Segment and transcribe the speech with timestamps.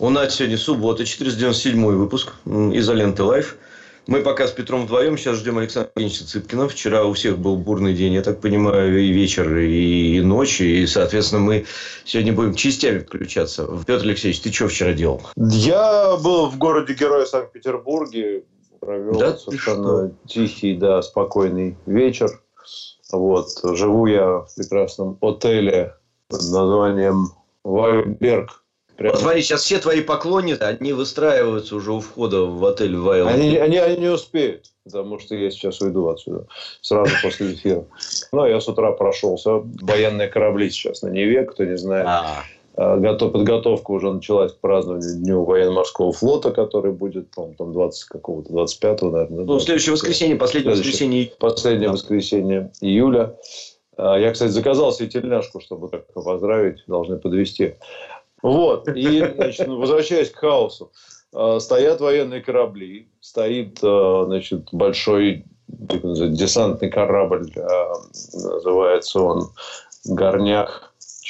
[0.00, 3.56] У нас сегодня суббота, 497 выпуск «Изоленты Live».
[4.06, 5.18] Мы пока с Петром вдвоем.
[5.18, 6.68] Сейчас ждем Александра Евгеньевича Цыпкина.
[6.68, 10.60] Вчера у всех был бурный день, я так понимаю, и вечер, и ночь.
[10.60, 11.66] И, соответственно, мы
[12.04, 13.68] сегодня будем частями включаться.
[13.88, 15.20] Петр Алексеевич, ты что вчера делал?
[15.36, 18.44] Я был в городе Героя Санкт-Петербурге.
[18.78, 22.40] Провел Да совершенно тихий, да, спокойный вечер.
[23.10, 23.48] Вот.
[23.64, 25.96] Живу я в прекрасном отеле
[26.28, 27.32] под названием
[27.64, 28.62] Вайберг.
[28.98, 33.28] Прямо- Вот смотри, сейчас все твои поклонники, они выстраиваются уже у входа в отель Вайл.
[33.28, 36.46] Они, они, они не успеют, потому что я сейчас уйду отсюда
[36.80, 37.84] сразу после эфира.
[38.32, 39.62] Ну, я с утра прошелся.
[39.82, 42.06] Военные корабли сейчас на Неве, кто не знает.
[42.08, 42.42] А,
[42.80, 48.04] А, готов- Подготовка уже началась к празднованию Дню военно-морского флота, который будет, по-моему, там 20
[48.04, 49.44] какого-то, 25 наверное.
[49.44, 50.92] ну, следующее воскресенье, последнее Следующее.
[51.08, 51.32] воскресенье.
[51.40, 51.92] Последнее Да.
[51.92, 53.34] воскресенье июля.
[53.96, 57.74] А, Я, кстати, заказал себе тельняшку, чтобы как-то поздравить, должны подвести.
[58.42, 58.88] Вот.
[58.88, 60.92] И, значит, возвращаясь к хаосу.
[61.32, 67.92] А, Стоят военные корабли, стоит, а, значит, большой десантный корабль, а,
[68.32, 69.50] называется он
[70.06, 70.87] Горняк,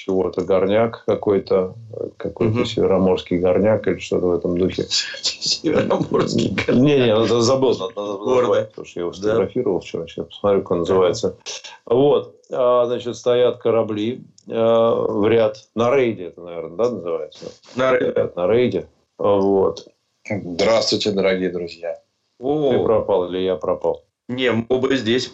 [0.08, 1.74] чего-то Горняк какой-то,
[2.16, 2.64] какой-то Мгм.
[2.64, 4.84] североморский Горняк или что-то в этом духе.
[4.88, 10.62] Североморский Не, не, надо- забыл, надо, назвать, потому что я его сфотографировал вчера, сейчас посмотрю,
[10.62, 11.36] как он называется.
[11.84, 17.44] Вот, А, значит, стоят корабли а, в ряд, на рейде это, наверное, да, называется?
[17.76, 18.30] На рейде.
[18.34, 18.86] На рейде,
[19.18, 19.86] вот.
[20.26, 21.98] Здравствуйте, дорогие друзья.
[22.40, 24.00] Ты пропал или я пропал?
[24.28, 25.32] Не, мы оба здесь.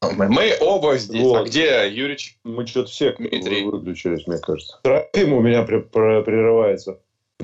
[0.00, 1.22] Мы, оба здесь.
[1.22, 1.36] Вот.
[1.40, 2.36] А где Юрич?
[2.44, 3.64] Мы что-то все Дмитрий.
[3.64, 4.78] выключились, мне кажется.
[4.82, 6.98] Трофим у меня при- прерывается.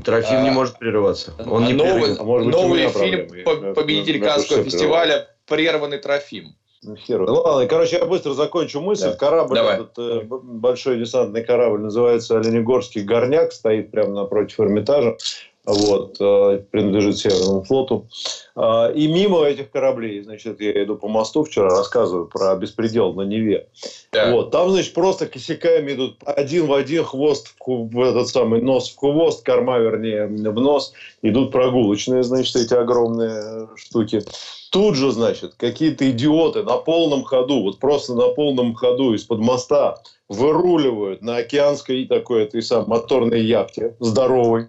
[0.05, 1.33] Трофим А, не может прерываться.
[1.49, 2.17] Он не новый.
[2.17, 3.75] А может быть, новый фильм проблемы.
[3.75, 6.55] победитель Каннского фестиваля «Прерванный Трофим».
[6.83, 7.21] Ну, хер.
[7.23, 9.07] Ну, ладно, короче, я быстро закончу мысль.
[9.09, 9.15] Да.
[9.17, 9.75] Корабль, Давай.
[9.77, 15.17] этот э, большой десантный корабль, называется Оленегорский горняк, стоит прямо напротив Эрмитажа.
[15.67, 18.07] Вот, э, принадлежит Северному флоту.
[18.55, 23.23] А, И мимо этих кораблей, значит, я иду по мосту вчера, рассказываю про беспредел на
[23.23, 23.67] Неве.
[24.13, 24.31] Да.
[24.31, 28.91] Вот, там, значит, просто косяками идут один в один хвост в, в этот самый нос
[28.91, 30.93] в хвост, корма, вернее, в нос.
[31.23, 34.23] Идут прогулочные, значит, эти огромные э, штуки.
[34.71, 40.01] Тут же, значит, какие-то идиоты на полном ходу, вот просто на полном ходу из-под моста
[40.29, 44.69] выруливают на океанской такой этой самой моторной яхте здоровой.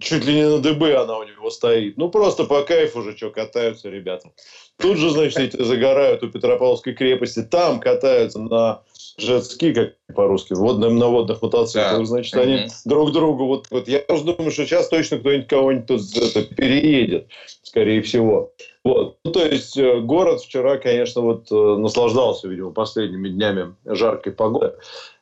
[0.00, 1.98] Чуть ли не на ДБ она у него стоит.
[1.98, 4.30] Ну, просто по кайфу же, что катаются ребята.
[4.78, 7.42] Тут же, значит, эти загорают у Петропавловской крепости.
[7.42, 8.80] Там катаются на
[9.18, 11.98] джетски, как по-русски, водным, на водных мотоциклах.
[11.98, 12.04] Да.
[12.06, 12.68] Значит, они Мгм.
[12.86, 13.46] друг другу...
[13.46, 17.28] Вот, вот я просто думаю, что сейчас точно кто-нибудь кого-нибудь тут это, переедет,
[17.62, 18.52] скорее всего.
[18.84, 19.16] Вот.
[19.24, 24.74] Ну, то есть, э, город вчера, конечно, вот э, наслаждался, видимо, последними днями жаркой погоды.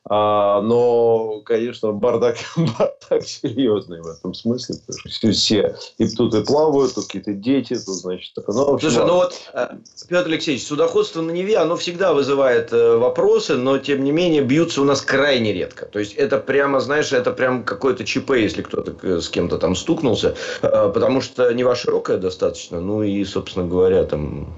[0.05, 4.77] А, но, конечно, бардак, бардак серьезный в этом смысле.
[5.09, 9.07] потому все, и тут и плавают, тут какие-то дети, тут, значит, так, ну, общем, Слушай,
[9.07, 9.69] ну вот, э,
[10.09, 14.83] Петр Алексеевич, судоходство на Неве, оно всегда вызывает э, вопросы, но, тем не менее, бьются
[14.83, 15.87] у нас крайне редко.
[15.87, 20.35] То есть, это прямо, знаешь, это прям какое-то ЧП, если кто-то с кем-то там стукнулся,
[20.63, 24.53] э, потому что Нева широкая достаточно, ну и, собственно говоря, там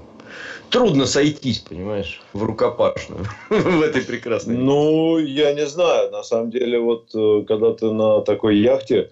[0.69, 4.55] трудно сойтись, понимаешь, в рукопашную в этой прекрасной.
[4.55, 6.11] Ну, я не знаю.
[6.11, 9.09] На самом деле, вот э, когда ты на такой яхте,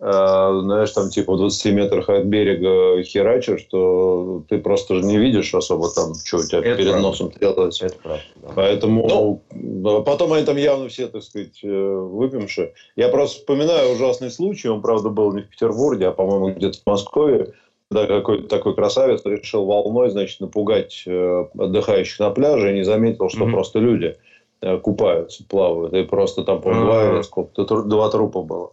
[0.00, 5.18] э, знаешь, там типа в 20 метрах от берега херачишь, что ты просто же не
[5.18, 7.08] видишь особо там, что у тебя Это перед правда.
[7.08, 7.86] носом делается.
[7.86, 8.24] Это правда.
[8.36, 8.48] да.
[8.54, 9.42] Поэтому
[9.84, 12.72] да, потом они там явно все, так сказать, э, выпившие.
[12.96, 14.68] Я просто вспоминаю ужасный случай.
[14.68, 17.52] Он, правда, был не в Петербурге, а, по-моему, где-то в Москве.
[17.94, 23.28] Когда какой-то такой красавец решил волной, значит, напугать э, отдыхающих на пляже и не заметил,
[23.28, 23.52] что Мгм.
[23.52, 24.16] просто люди
[24.62, 25.94] э, купаются, плавают.
[25.94, 27.14] И просто там, по-моему, Ага.
[27.14, 28.70] или сколько-то, два трупа было.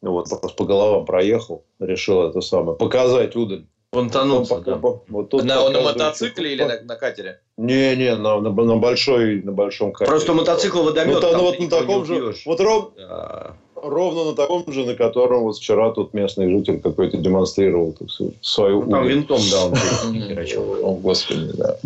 [0.00, 3.64] Вот, просто по головам проехал, решил это самое, показать удаль.
[3.90, 4.76] Понтануться, Вот да.
[5.08, 7.38] вот тут На, на мотоцикле или на, на катере?
[7.58, 10.10] Не, не, на, на, на большой, на большом катере.
[10.10, 11.14] Просто мотоцикл водомет.
[11.14, 13.56] Ну, та- там ну, вот на таком же, вот ров- Да.
[13.84, 18.34] Ровно на таком же, на котором вот вчера тут местный житель какой-то демонстрировал так сказать,
[18.40, 19.74] свою Ну, там винтом, да, он
[21.00, 21.76] господи, да.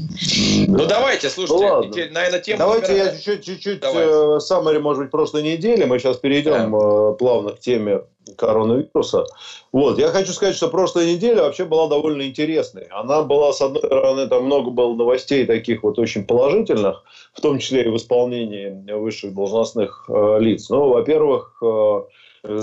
[0.66, 2.58] Ну, давайте, слушайте, Ну, наверное, тему...
[2.58, 4.04] Давайте я чуть-чуть, чуть-чуть Давай.
[4.06, 4.40] э,
[4.78, 5.84] может быть, прошлой недели.
[5.84, 8.02] Мы сейчас перейдем э, плавно к теме
[8.36, 9.26] коронавируса.
[9.72, 9.98] Вот.
[9.98, 12.86] Я хочу сказать, что прошлая неделя вообще была довольно интересной.
[12.90, 17.58] Она была, с одной стороны, там много было новостей таких вот очень положительных, в том
[17.58, 20.68] числе и в исполнении высших должностных э, лиц.
[20.70, 22.00] Ну, во-первых, э,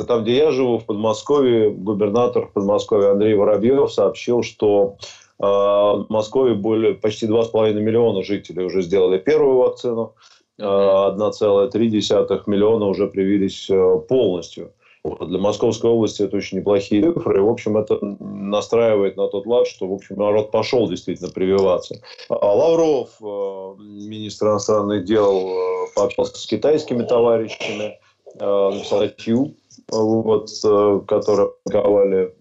[0.08, 4.98] там, где я живу, в Подмосковье, губернатор в Подмосковье Андрей Воробьев сообщил, что
[5.40, 10.14] э, в Москве более почти 2,5 миллиона жителей уже сделали первую вакцину.
[10.58, 14.72] 1,3 миллиона уже привились э, полностью.
[15.22, 17.42] Для Московской области это очень неплохие цифры.
[17.42, 22.02] В общем, это настраивает на тот лад, что, в общем, народ пошел действительно прививаться.
[22.30, 28.00] А Лавров, э, министр иностранных дел, э, пообщался с китайскими товарищами,
[28.38, 29.56] написал статью,
[29.90, 30.50] вот,
[31.08, 32.34] которую опубликовали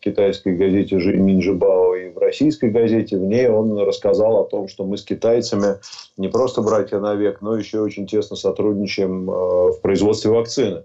[0.00, 3.16] китайской газете Жимин Жибао и в российской газете.
[3.16, 5.76] В ней он рассказал о том, что мы с китайцами
[6.16, 10.84] не просто братья навек, но еще очень тесно сотрудничаем э, в производстве вакцины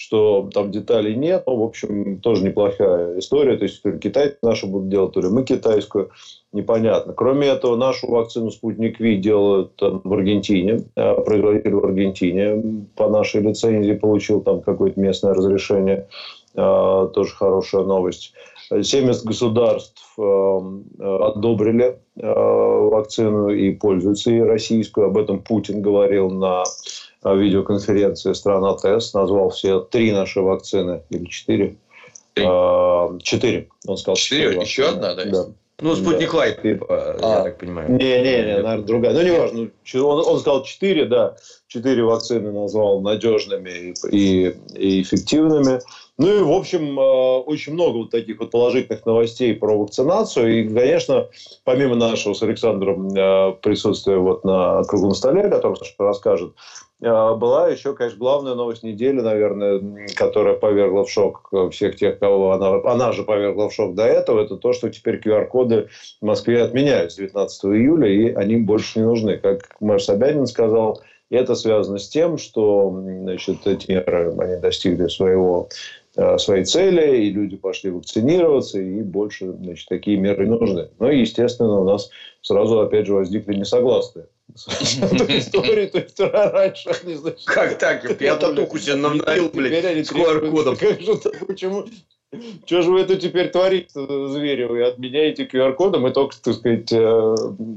[0.00, 3.58] что там деталей нет, но, в общем, тоже неплохая история.
[3.58, 6.08] То есть, то ли китайцы нашу будут делать, то ли мы китайскую,
[6.52, 7.12] непонятно.
[7.12, 10.84] Кроме этого, нашу вакцину «Спутник Ви» делают в Аргентине.
[10.96, 16.08] Э, производитель в Аргентине по нашей лицензии получил там какое-то местное разрешение.
[16.54, 18.32] Э, тоже хорошая новость.
[18.70, 20.60] 70 государств э,
[20.98, 25.08] одобрили вакцину и пользуются ей российскую.
[25.08, 26.64] Об этом Путин говорил на
[27.24, 29.14] видеоконференции «Страна ТЭС».
[29.14, 31.76] Назвал все три наши вакцины или четыре.
[32.34, 33.68] Четыре.
[33.86, 34.60] Он сказал четыре.
[34.60, 35.24] Еще одна, да?
[35.24, 35.46] Да.
[35.82, 36.38] Ну, спутник да.
[36.38, 37.36] Лайт, типа, а.
[37.38, 37.90] я так понимаю.
[37.90, 39.14] Не-не-не, наверное, другая.
[39.14, 39.70] Ну, неважно.
[39.94, 41.36] Он, он сказал четыре, да.
[41.68, 45.80] Четыре вакцины назвал надежными и, и эффективными.
[46.18, 50.60] Ну и, в общем, э, очень много вот таких вот положительных новостей про вакцинацию.
[50.60, 51.28] И, конечно,
[51.64, 56.89] помимо нашего с Александром э, присутствия вот на круглом столе, о котором Саша расскажет, э,
[57.00, 59.80] была еще, конечно, главная новость недели, наверное,
[60.16, 64.42] которая повергла в шок всех тех, кого она, она же повергла в шок до этого,
[64.42, 65.88] это то, что теперь QR-коды
[66.20, 69.38] в Москве отменяют с 19 июля, и они больше не нужны.
[69.38, 71.00] Как мэр Собянин сказал,
[71.30, 75.68] это связано с тем, что значит, эти меры они достигли своего
[76.16, 80.88] Э, свои цели, и люди пошли вакцинироваться, и больше значит, такие меры нужны.
[80.98, 82.10] Ну и, естественно, у нас
[82.42, 87.44] сразу, опять же, возникли несогласные истории, то есть раньше они, значит...
[87.44, 88.20] Как так?
[88.20, 90.76] Я татуку себе навналил, блядь, с QR-кодом.
[91.46, 91.86] Почему?
[92.64, 94.64] Что же вы это теперь творите, звери?
[94.64, 96.92] Вы отменяете QR-кодом и только, так сказать...
[96.92, 97.34] Э,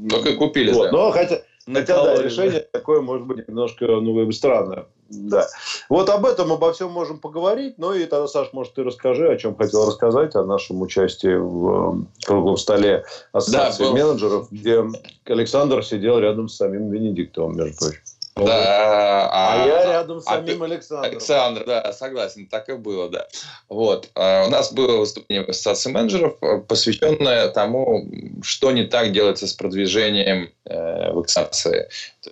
[0.09, 0.91] только купили, да.
[0.91, 1.41] Но хотя...
[1.71, 4.85] Хотя, да, решение такое может быть немножко ну, странное.
[5.09, 5.47] Да.
[5.89, 7.75] Вот об этом, обо всем можем поговорить.
[7.77, 12.01] Ну и тогда, Саш, может, ты расскажи, о чем хотел рассказать, о нашем участии в
[12.01, 14.83] э, круглом столе ассоциации да, менеджеров, где
[15.25, 17.99] Александр сидел рядом с самим Венедиктовым, между прочим.
[18.35, 21.11] Да, а, а я рядом с а самим а, Александром.
[21.11, 23.27] Александр, да, согласен, так и было, да.
[23.69, 24.09] Вот.
[24.15, 28.07] А у нас было выступление в Ассоциации менеджеров, э, посвященное тому,
[28.41, 31.89] что не так делается с продвижением э, вакцинации.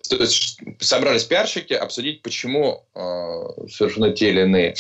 [0.09, 4.75] То есть собрались пиарщики обсудить, почему э, совершены те или иные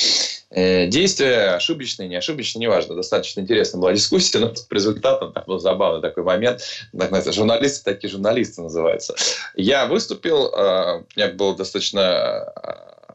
[0.49, 2.95] э, действия, ошибочные, не ошибочные, неважно.
[2.95, 6.61] Достаточно интересная была дискуссия, но по результатам так был забавный такой момент.
[6.97, 9.15] Так, журналисты такие журналисты называются.
[9.55, 12.53] Я выступил, э, меня было достаточно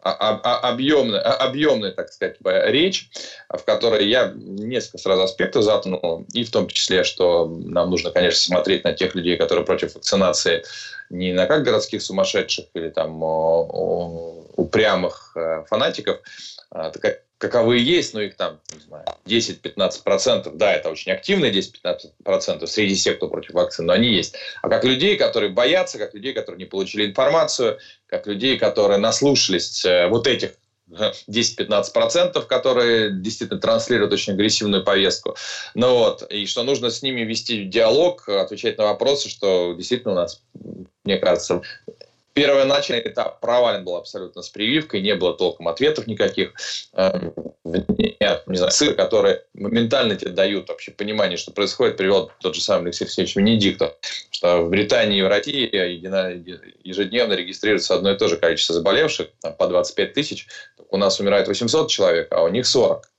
[0.03, 3.09] объемная, объемная, так сказать, речь,
[3.49, 8.41] в которой я несколько сразу аспектов затронул, и в том числе, что нам нужно, конечно,
[8.41, 10.63] смотреть на тех людей, которые против вакцинации,
[11.11, 13.23] не на как городских сумасшедших или там
[14.57, 16.21] упрямых э, фанатиков,
[16.71, 22.67] а, такая каковые есть, но их там, не знаю, 10-15%, да, это очень активные 10-15%
[22.67, 24.37] среди тех, кто против вакцин, но они есть.
[24.63, 29.85] А как людей, которые боятся, как людей, которые не получили информацию, как людей, которые наслушались
[29.85, 30.53] э, вот этих
[30.89, 35.37] 10-15%, которые действительно транслируют очень агрессивную повестку.
[35.75, 40.17] Ну вот, и что нужно с ними вести диалог, отвечать на вопросы, что действительно у
[40.17, 40.41] нас,
[41.05, 41.63] мне кажется,
[42.37, 46.53] Первый начальный этап провален был абсолютно с прививкой, не было толком ответов никаких.
[46.93, 47.33] Эм,
[47.65, 52.61] нет, не знаю, ссылки, которые моментально тебе дают вообще понимание, что происходит, привел тот же
[52.61, 53.95] самый Алексей Алексеевич Венедиктов,
[54.31, 55.67] что в Британии и в России
[56.85, 60.47] ежедневно регистрируется одно и то же количество заболевших, там, по 25 тысяч.
[60.91, 63.11] У нас умирает 800 человек, а у них 40.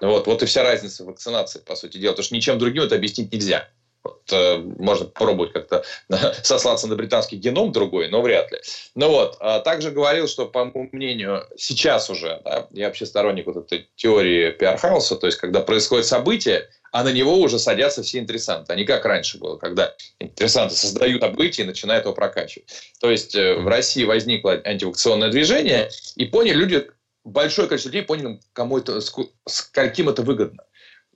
[0.00, 2.12] Вот, вот и вся разница в вакцинации, по сути дела.
[2.12, 3.68] Потому что ничем другим это объяснить нельзя.
[4.04, 5.84] Вот, э, можно попробовать как-то
[6.42, 8.58] сослаться на британский геном другой, но вряд ли.
[8.94, 13.46] Ну вот, а также говорил, что, по моему мнению, сейчас уже, да, я вообще сторонник
[13.46, 18.18] вот этой теории пиар-хауса, то есть, когда происходит событие, а на него уже садятся все
[18.18, 22.68] интересанты, а не как раньше было, когда интересанты создают событие и начинают его прокачивать.
[23.00, 26.90] То есть, э, в России возникло антивакционное движение, и поняли люди,
[27.24, 30.64] большое количество людей поняли, кому это, с каким это выгодно.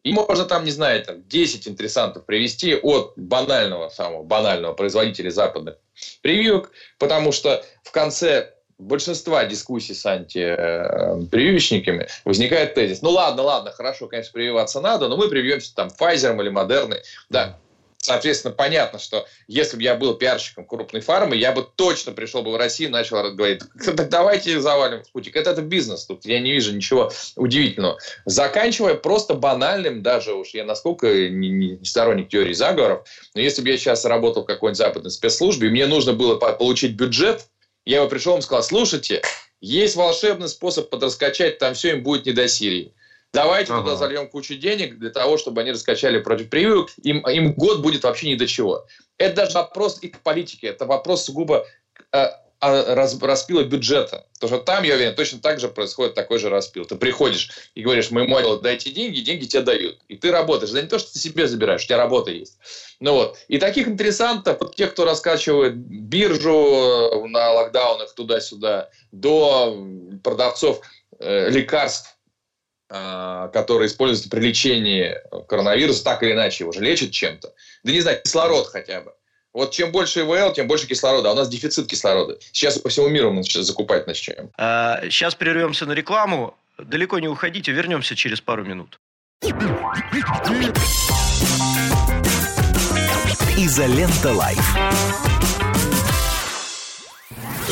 [0.07, 5.79] И можно там, не знаю, там 10 интересантов привести от банального, самого банального производителя западных
[6.23, 13.03] прививок, потому что в конце большинства дискуссий с антипрививочниками возникает тезис.
[13.03, 17.03] Ну ладно, ладно, хорошо, конечно, прививаться надо, но мы привьемся там Pfizer или Модерной.
[17.29, 17.59] Да,
[18.07, 22.53] Соответственно, понятно, что если бы я был пиарщиком крупной фармы, я бы точно пришел бы
[22.53, 25.35] в Россию и начал говорить, так давайте завалим Спутник.
[25.35, 27.99] Это, это бизнес, тут я не вижу ничего удивительного.
[28.25, 33.71] Заканчивая просто банальным, даже уж я насколько не, не сторонник теории заговоров, но если бы
[33.71, 37.47] я сейчас работал в какой-нибудь западной спецслужбе, и мне нужно было получить бюджет,
[37.85, 39.21] я бы пришел и сказал, слушайте,
[39.61, 42.93] есть волшебный способ подраскачать, там все им будет не до Сирии.
[43.37, 43.83] Давайте ага.
[43.83, 46.89] туда зальем кучу денег для того, чтобы они раскачали против прививок.
[47.03, 48.87] Им, им год будет вообще ни до чего.
[49.19, 50.69] Это даже вопрос и к политике.
[50.69, 51.67] Это вопрос сугубо
[52.13, 52.29] э,
[52.61, 54.27] раз, распила бюджета.
[54.41, 56.87] Потому что там, я уверен, точно так же происходит такой же распил.
[56.87, 59.99] Ты приходишь и говоришь, моему отделу дайте деньги, деньги тебе дают.
[60.09, 60.73] И ты работаешь.
[60.73, 62.57] Да не то, что ты себе забираешь, у тебя работа есть.
[63.01, 63.37] Ну вот.
[63.49, 69.77] И таких интересантов, вот тех, кто раскачивает биржу э, на локдаунах туда-сюда, до
[70.25, 70.81] продавцов
[71.19, 72.16] э, лекарств
[72.89, 75.17] а, которые используются при лечении
[75.49, 77.53] коронавируса, так или иначе его же лечат чем-то.
[77.83, 79.13] Да не знаю, кислород хотя бы.
[79.53, 81.31] Вот чем больше ИВЛ, тем больше кислорода.
[81.31, 82.39] А у нас дефицит кислорода.
[82.53, 84.51] Сейчас по всему миру мы сейчас закупать начнем.
[84.59, 86.57] А, сейчас прервемся на рекламу.
[86.79, 89.01] Далеко не уходите, вернемся через пару минут.
[93.57, 95.46] Изолента Live.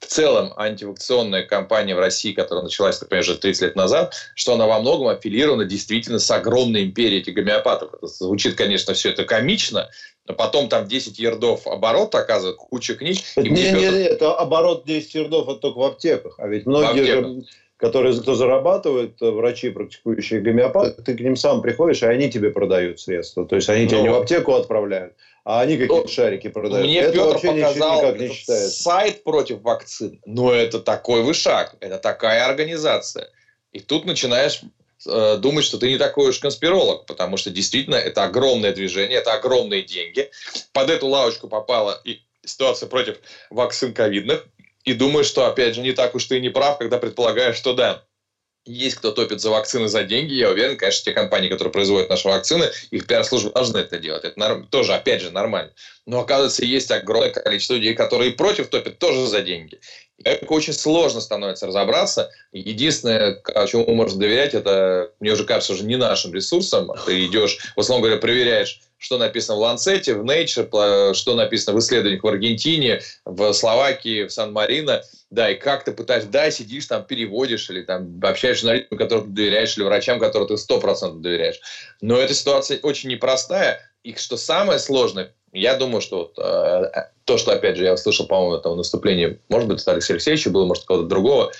[0.00, 4.66] в целом антивакционная кампания в России, которая началась, понимаю, уже 30 лет назад, что она
[4.66, 7.94] во многом аффилирована действительно с огромной империей этих гомеопатов.
[7.94, 9.90] Это звучит, конечно, все это комично,
[10.26, 13.18] но потом там 10 ярдов оборот оказывает, куча книг.
[13.36, 16.34] Не, не, не, это оборот 10 ярдов это только в аптеках.
[16.38, 17.44] А ведь многие же
[17.80, 22.50] которые кто зарабатывают, э, врачи, практикующие гомеопаты, ты к ним сам приходишь, и они тебе
[22.50, 23.46] продают средства.
[23.46, 26.86] То есть они тебя не в аптеку отправляют, а они какие-то ну, шарики продают.
[26.86, 28.82] Мне это Петр вообще показал никак не считается.
[28.82, 30.20] сайт против вакцин.
[30.26, 33.30] Но это такой вы шаг, это такая организация.
[33.72, 34.60] И тут начинаешь
[35.06, 39.32] э, думать, что ты не такой уж конспиролог, потому что действительно это огромное движение, это
[39.32, 40.30] огромные деньги.
[40.74, 43.16] Под эту лавочку попала и ситуация против
[43.48, 44.46] вакцин ковидных.
[44.84, 48.04] И думаю, что, опять же, не так уж ты не прав, когда предполагаешь, что да,
[48.66, 50.34] есть кто топит за вакцины за деньги.
[50.34, 54.24] Я уверен, конечно, те компании, которые производят наши вакцины, их пиар-службы должны это делать.
[54.24, 54.66] Это норм...
[54.68, 55.72] тоже, опять же, нормально.
[56.06, 59.80] Но, оказывается, есть огромное количество людей, которые против топят тоже за деньги.
[60.22, 62.30] Это очень сложно становится разобраться.
[62.52, 66.90] Единственное, чему можно доверять, это, мне уже кажется, уже не нашим ресурсам.
[67.06, 71.80] Ты идешь, в основном говоря, проверяешь что написано в Ланцете, в Nature, что написано в
[71.80, 75.02] исследованиях в Аргентине, в Словакии, в Сан-Марино.
[75.30, 79.24] Да, и как ты пытаешься, да, сидишь там, переводишь, или там общаешься с журналистам, которым
[79.24, 81.60] ты доверяешь, или врачам, которым ты 100% доверяешь.
[82.02, 83.80] Но эта ситуация очень непростая.
[84.02, 88.26] И что самое сложное, я думаю, что вот, э, то, что, опять же, я услышал,
[88.26, 91.52] по-моему, этого выступления, может быть, это Алексея Алексеевича было, может, кого-то другого,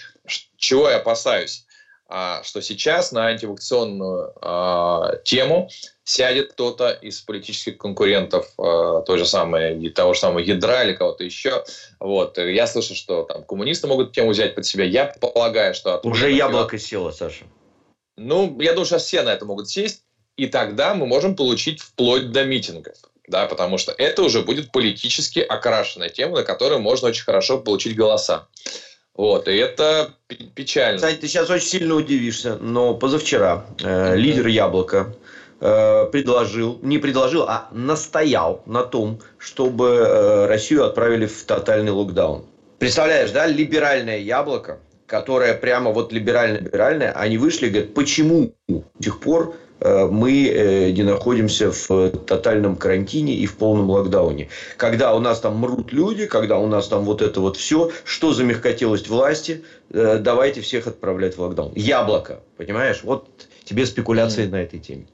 [0.57, 1.65] чего я опасаюсь,
[2.13, 5.71] а, что сейчас на антивакционную а, тему
[6.11, 11.23] сядет кто-то из политических конкурентов э, той же самой, того же самого ядра или кого-то
[11.23, 11.65] еще.
[12.01, 12.37] Вот.
[12.37, 14.85] Я слышу, что там коммунисты могут тему взять под себя.
[14.85, 16.01] Я полагаю, что...
[16.03, 17.45] Уже яблоко село, Саша.
[18.17, 20.03] Ну, я думаю, сейчас все на это могут сесть.
[20.37, 22.97] И тогда мы можем получить вплоть до митингов.
[23.29, 27.95] Да, потому что это уже будет политически окрашенная тема, на которой можно очень хорошо получить
[27.95, 28.49] голоса.
[29.15, 30.15] Вот, и это
[30.55, 30.97] печально.
[30.97, 35.15] Кстати, ты сейчас очень сильно удивишься, но позавчера э, лидер Яблока
[35.61, 42.47] предложил, не предложил, а настоял на том, чтобы э, Россию отправили в тотальный локдаун.
[42.79, 49.21] Представляешь, да, либеральное яблоко, которое прямо вот либерально-либеральное, они вышли и говорят, почему до сих
[49.21, 54.49] пор э, мы не находимся в тотальном карантине и в полном локдауне.
[54.79, 58.33] Когда у нас там мрут люди, когда у нас там вот это вот все, что
[58.33, 61.73] за мягкотелость власти, давайте всех отправлять в локдаун.
[61.75, 63.01] Яблоко, понимаешь?
[63.03, 63.29] Вот
[63.65, 64.51] тебе спекуляции mm.
[64.51, 65.07] на этой теме.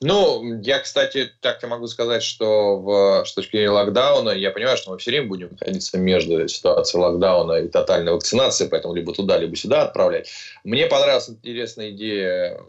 [0.00, 4.76] Ну, я, кстати, так я могу сказать, что в, с точки зрения локдауна, я понимаю,
[4.76, 9.38] что мы все время будем находиться между ситуацией локдауна и тотальной вакцинации, поэтому либо туда,
[9.38, 10.28] либо сюда отправлять.
[10.62, 12.60] Мне понравилась интересная идея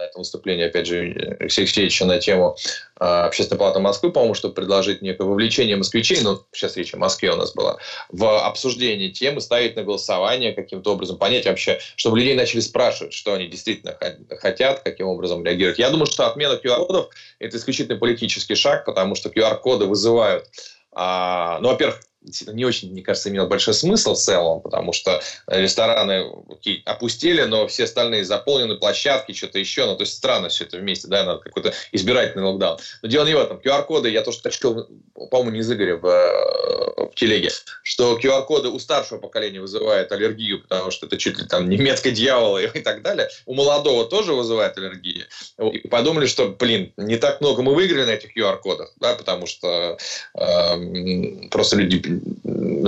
[0.00, 2.56] на этом выступлении, опять же, Алексея Алексеевича на тему
[3.00, 7.30] э, Общественной палаты Москвы, по-моему, чтобы предложить некое вовлечение москвичей, ну, сейчас речь о Москве
[7.32, 7.76] у нас была,
[8.08, 13.34] в обсуждение темы, ставить на голосование каким-то образом, понять вообще, чтобы людей начали спрашивать, что
[13.34, 13.96] они действительно
[14.38, 15.78] хотят, каким образом реагировать.
[15.78, 20.46] Я думаю, что отмена QR-кодов– это исключительно политический шаг, потому что QR-коды вызывают
[20.92, 22.00] а, ну, во-первых,
[22.46, 27.66] не очень, мне кажется, имел большой смысл в целом, потому что рестораны окей, опустили, но
[27.66, 29.86] все остальные заполнены, площадки, что-то еще.
[29.86, 32.78] Ну, то есть странно все это вместе, да, надо какой-то избирательный локдаун.
[33.02, 33.58] Но дело не в этом.
[33.58, 34.88] QR-коды, я тоже точил,
[35.30, 37.50] по-моему, не из Игоря в, в телеге,
[37.82, 42.58] что QR-коды у старшего поколения вызывают аллергию, потому что это чуть ли там немецкое дьявола
[42.58, 43.28] и так далее.
[43.46, 45.24] У молодого тоже вызывает аллергию.
[45.58, 49.96] И подумали, что, блин, не так много мы выиграли на этих QR-кодах, да, потому что
[50.34, 52.09] э, просто люди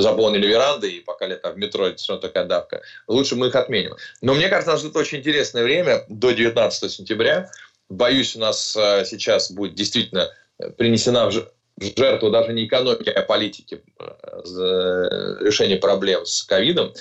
[0.01, 2.83] заполнили веранды, и пока лето в метро, это все такая давка.
[3.07, 3.97] Лучше мы их отменим.
[4.21, 7.51] Но мне кажется, нас ждет очень интересное время до 19 сентября.
[7.89, 10.31] Боюсь, у нас э, сейчас будет действительно
[10.77, 11.47] принесена в
[11.97, 14.07] жертву даже не экономики, а политики э,
[15.41, 16.93] решения проблем с ковидом.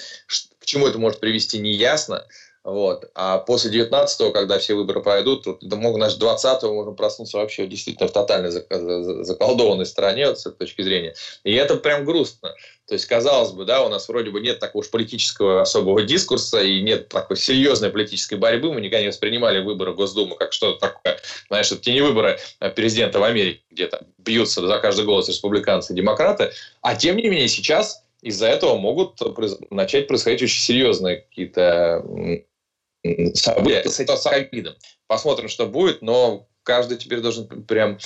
[0.59, 2.25] К чему это может привести, не ясно.
[2.63, 3.09] Вот.
[3.15, 7.65] А после 19-го, когда все выборы пройдут, тут, да, могут, значит, 20-го можно проснуться вообще
[7.65, 11.15] действительно в тотально заколдованной стороне вот, с этой точки зрения.
[11.43, 12.53] И это прям грустно.
[12.87, 16.61] То есть, казалось бы, да, у нас вроде бы нет такого уж политического особого дискурса
[16.61, 18.71] и нет такой серьезной политической борьбы.
[18.71, 21.19] Мы никогда не воспринимали выборы Госдумы как что-то такое.
[21.47, 25.93] Знаешь, это не выборы э, президента в Америке, где то бьются за каждый голос республиканцы
[25.93, 26.51] и демократы.
[26.81, 29.19] А тем не менее сейчас из-за этого могут
[29.71, 32.03] начать происходить очень серьезные какие-то
[33.33, 34.75] события с ковидом.
[35.07, 37.97] Посмотрим, что будет, но каждый теперь должен прям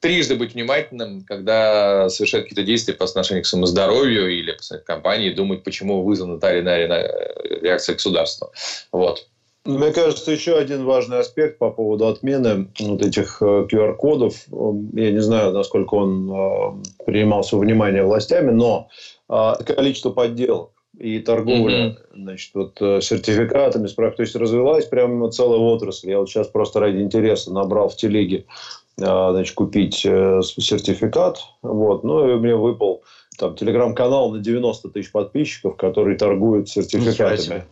[0.00, 4.84] трижды быть внимательным, когда совершает какие-то действия по отношению к своему здоровью или по отношению
[4.84, 6.86] к компании, думать, почему вызвана та или иная
[7.62, 8.50] реакция государства.
[8.92, 9.26] Вот.
[9.64, 14.44] Мне кажется, еще один важный аспект по поводу отмены вот этих QR-кодов.
[14.52, 18.90] Э, Я не знаю, насколько он э, принимался внимание властями, но
[19.30, 21.96] э, количество подделок и торговля mm-hmm.
[22.14, 24.16] значит, вот, э, сертификатами, справками.
[24.16, 26.10] То есть развилась прямо целая отрасль.
[26.10, 28.44] Я вот сейчас просто ради интереса набрал в телеге
[28.98, 31.38] э, значит, купить э, сертификат.
[31.62, 32.04] Вот.
[32.04, 33.02] Ну, и мне выпал
[33.38, 37.64] там телеграм-канал на 90 тысяч подписчиков, который торгует сертификатами.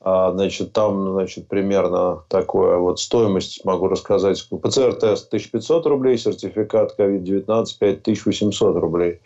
[0.00, 4.44] А, значит, там, значит, примерно такое вот стоимость, могу рассказать.
[4.48, 9.20] ПЦР-тест 1500 рублей, сертификат COVID-19 5800 рублей.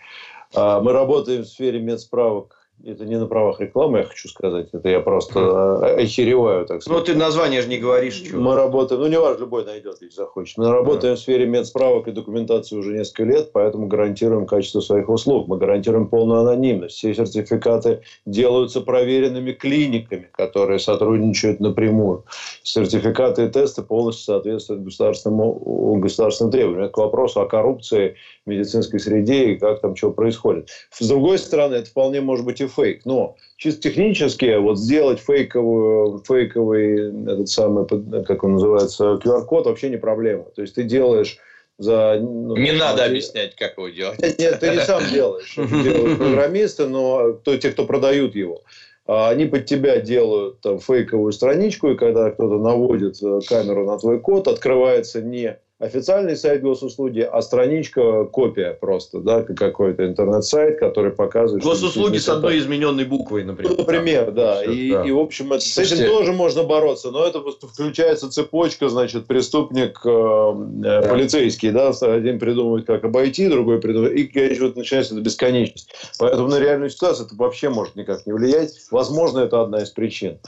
[0.54, 4.68] А, мы работаем в сфере медсправок это не на правах рекламы, я хочу сказать.
[4.72, 6.02] Это я просто mm.
[6.02, 6.98] охереваю, так сказать.
[6.98, 8.14] Ну, ты название же не говоришь.
[8.14, 8.36] Что.
[8.36, 10.58] Мы работаем, ну, не важно, любой найдет, если захочет.
[10.58, 11.16] Мы работаем mm.
[11.16, 15.48] в сфере медсправок и документации уже несколько лет, поэтому гарантируем качество своих услуг.
[15.48, 16.96] Мы гарантируем полную анонимность.
[16.96, 22.24] Все сертификаты делаются проверенными клиниками, которые сотрудничают напрямую.
[22.62, 26.84] Сертификаты и тесты полностью соответствуют государственным, государственным требованиям.
[26.84, 30.68] Это к вопросу о коррупции в медицинской среде и как там что происходит.
[30.90, 33.02] С другой стороны, это вполне может быть и фейк.
[33.04, 37.86] Но чисто технически вот сделать фейковую, фейковый этот самый,
[38.24, 40.44] как он называется, QR-код вообще не проблема.
[40.54, 41.36] То есть ты делаешь
[41.78, 42.18] за...
[42.20, 44.20] Ну, не надо объяснять, как его делать.
[44.38, 45.54] Нет, ты не сам делаешь.
[45.56, 48.62] Делают программисты, но то, те, кто продают его.
[49.06, 53.98] А они под тебя делают там, фейковую страничку, и когда кто-то наводит э, камеру на
[53.98, 61.10] твой код, открывается не официальный сайт госуслуги, а страничка копия просто, да, какой-то интернет-сайт, который
[61.10, 61.64] показывает...
[61.64, 63.76] Госуслуги с одной измененной буквой, например.
[63.76, 64.56] Например, да.
[64.56, 64.64] да.
[64.64, 65.02] И, да.
[65.02, 70.00] и, в общем, это, с этим тоже можно бороться, но это включается цепочка, значит, преступник,
[70.04, 71.02] э, да.
[71.02, 75.92] полицейский, да, один придумывает, как обойти, другой придумывает, и, конечно, вот начинается эта бесконечность.
[76.18, 78.74] Поэтому на реальную ситуацию это вообще может никак не влиять.
[78.92, 80.38] Возможно, это одна из причин.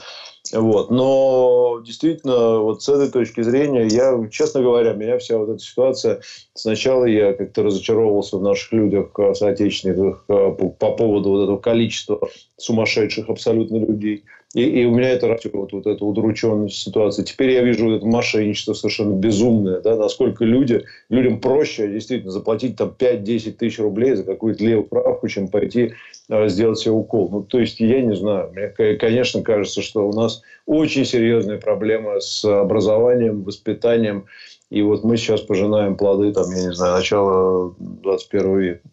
[0.53, 0.91] Вот.
[0.91, 6.21] Но действительно, вот с этой точки зрения, я, честно говоря, меня вся вот эта ситуация,
[6.53, 11.57] сначала я как-то разочаровывался в наших людях, э, соотечественниках, э, по, по поводу вот этого
[11.57, 12.19] количества
[12.57, 14.23] сумасшедших абсолютно людей.
[14.55, 17.23] И, и у меня это вот, вот эта удрученность ситуации.
[17.23, 19.81] Теперь я вижу вот это мошенничество совершенно безумное.
[19.81, 25.27] Да, насколько люди, людям проще действительно заплатить там 5-10 тысяч рублей за какую-то левую правку,
[25.27, 25.91] чем пойти
[26.29, 27.29] э, сделать себе укол.
[27.29, 28.51] Ну, то есть, я не знаю.
[28.53, 34.25] Мне, конечно, кажется, что у нас очень серьезная проблема с образованием, воспитанием.
[34.71, 38.89] И вот мы сейчас пожинаем плоды, там, я не знаю, начала 21 века.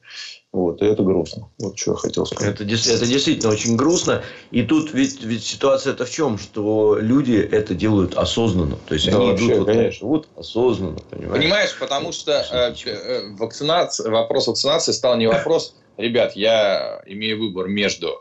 [0.53, 1.49] Вот, и это грустно.
[1.59, 2.61] Вот что я хотел сказать.
[2.61, 4.23] Это, это действительно очень грустно.
[4.51, 6.37] И тут ведь, ведь ситуация это в чем?
[6.37, 8.77] Что люди это делают осознанно.
[8.87, 10.07] То есть да, они вообще, идут конечно.
[10.07, 10.99] вот, вот осознанно.
[11.11, 11.43] Понимаешь?
[11.43, 17.69] понимаешь, потому что э, э, вакцинация, вопрос вакцинации стал не вопрос, ребят, я имею выбор
[17.69, 18.21] между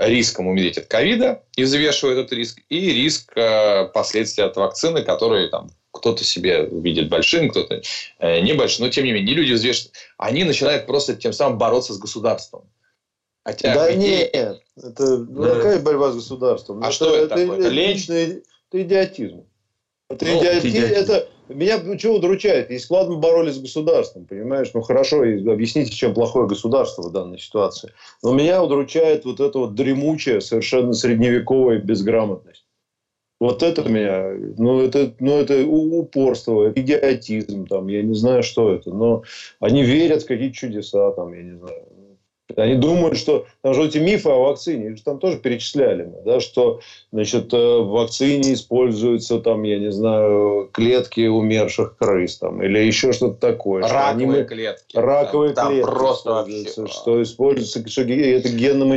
[0.00, 3.34] риском умереть от ковида и взвешивают этот риск, и риск
[3.92, 7.82] последствий от вакцины, которые там кто-то себе видит большим, кто-то
[8.20, 12.64] небольшим, но тем не менее, люди взвешивают, они начинают просто тем самым бороться с государством.
[13.44, 14.32] Хотя да нет,
[14.76, 15.54] это ну, да.
[15.54, 16.82] какая борьба с государством?
[16.82, 17.58] А это, что это, это такое?
[17.58, 19.44] Это личный, это идиотизм.
[20.10, 20.94] Это, ну, идиотизм, идиотизм.
[20.94, 22.70] это меня ну, чего удручает?
[22.70, 27.92] Если ладно боролись с государством, понимаешь, ну хорошо, объясните, чем плохое государство в данной ситуации.
[28.22, 32.64] Но меня удручает вот эта вот дремучая, совершенно средневековая безграмотность.
[33.40, 38.90] Вот это меня, ну это, ну это упорство, идиотизм, там, я не знаю, что это,
[38.90, 39.22] но
[39.60, 41.87] они верят в какие-то чудеса, там, я не знаю.
[42.56, 46.40] Они думают, что там же эти мифы о вакцине, их там тоже перечисляли мы, да,
[46.40, 46.80] что
[47.12, 53.12] значит, э, в вакцине используются там, я не знаю, клетки умерших крыс там, или еще
[53.12, 53.82] что-то такое.
[53.82, 54.96] Раковые что клетки.
[54.96, 55.86] Раковые там, клетки.
[55.86, 56.86] Там просто вообще.
[56.86, 58.88] Что используется, что это генно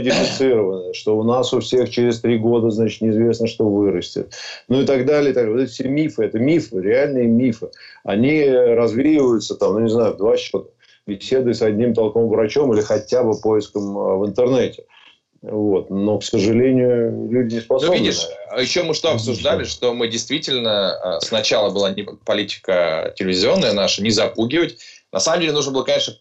[0.94, 4.34] что у нас у всех через три года, значит, неизвестно, что вырастет.
[4.70, 5.32] Ну и так далее.
[5.32, 5.54] И так далее.
[5.54, 7.70] Вот эти все мифы, это мифы, реальные мифы.
[8.04, 10.66] Они развеиваются там, ну не знаю, в два счета
[11.08, 14.86] беседой с одним толковым врачом или хотя бы поиском а, в интернете.
[15.42, 15.90] Вот.
[15.90, 17.98] Но, к сожалению, люди не способны.
[17.98, 18.28] Ну, видишь,
[18.60, 21.18] еще мы что обсуждали, что мы действительно...
[21.18, 21.94] А, сначала была
[22.26, 24.78] политика телевизионная наша, не запугивать.
[25.12, 26.14] На самом деле, нужно было, конечно,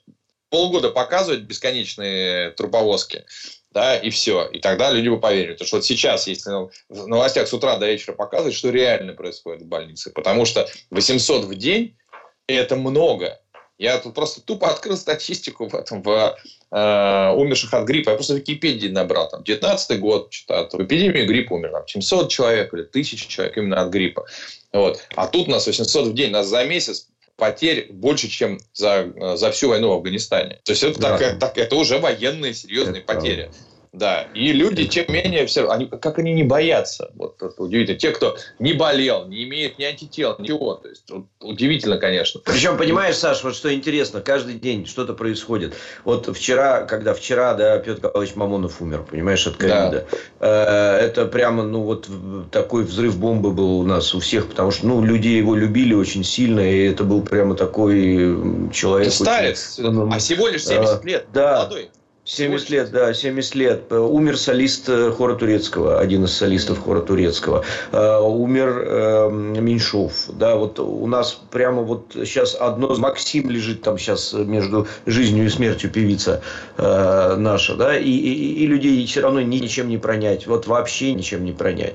[0.48, 3.24] полгода показывать бесконечные труповозки.
[3.72, 4.48] Да, и все.
[4.48, 5.52] И тогда люди бы поверили.
[5.52, 6.50] Потому что вот сейчас, если
[6.88, 10.10] в новостях с утра до вечера показывать, что реально происходит в больнице.
[10.10, 11.96] Потому что 800 в день–
[12.48, 13.38] это много.
[13.80, 16.36] Я тут просто тупо открыл статистику в этом, в
[16.70, 18.10] э, умерших от гриппа.
[18.10, 19.30] Я просто в Википедии набрал.
[19.30, 23.80] Там, 19 год, что-то, в эпидемии гриппа умер там, 700 человек или 1000 человек именно
[23.80, 24.26] от гриппа.
[24.74, 25.02] Вот.
[25.16, 26.28] А тут у нас 800 в день.
[26.28, 30.60] У нас за месяц потерь больше, чем за, за всю войну в Афганистане.
[30.62, 31.16] То есть, это, да.
[31.16, 33.42] так, так, это уже военные серьезные это потери.
[33.44, 33.58] Правда.
[33.92, 37.98] Да, и люди, тем менее, все, они, как они не боятся, вот это удивительно.
[37.98, 42.40] Те, кто не болел, не имеет ни антител, ничего, то есть вот, удивительно, конечно.
[42.44, 45.74] Причем, понимаешь, Саш, вот что интересно, каждый день что-то происходит.
[46.04, 50.06] Вот вчера, когда вчера, да, Петр Николаевич Мамонов умер, понимаешь, от ковида.
[50.38, 50.96] Да.
[51.00, 52.08] Э, это прямо, ну вот
[52.52, 56.22] такой взрыв бомбы был у нас у всех, потому что, ну, люди его любили очень
[56.22, 59.12] сильно, и это был прямо такой человек.
[59.12, 60.12] Старец, очень...
[60.12, 61.56] а всего лишь 70 лет, да.
[61.56, 61.90] молодой.
[62.24, 63.82] 70 лет, да, 70 лет.
[63.90, 67.64] Э, умер солист э, хора турецкого, один из солистов хора турецкого.
[67.92, 69.30] Э, умер
[69.60, 70.12] Меньшов.
[70.28, 72.94] Да, вот у нас прямо вот сейчас одно...
[72.96, 76.42] Максим лежит там сейчас между жизнью и смертью певица
[76.76, 77.74] наша.
[77.76, 80.46] Да, и, и, и людей все равно ничем не пронять.
[80.46, 81.94] Вот вообще ничем не пронять.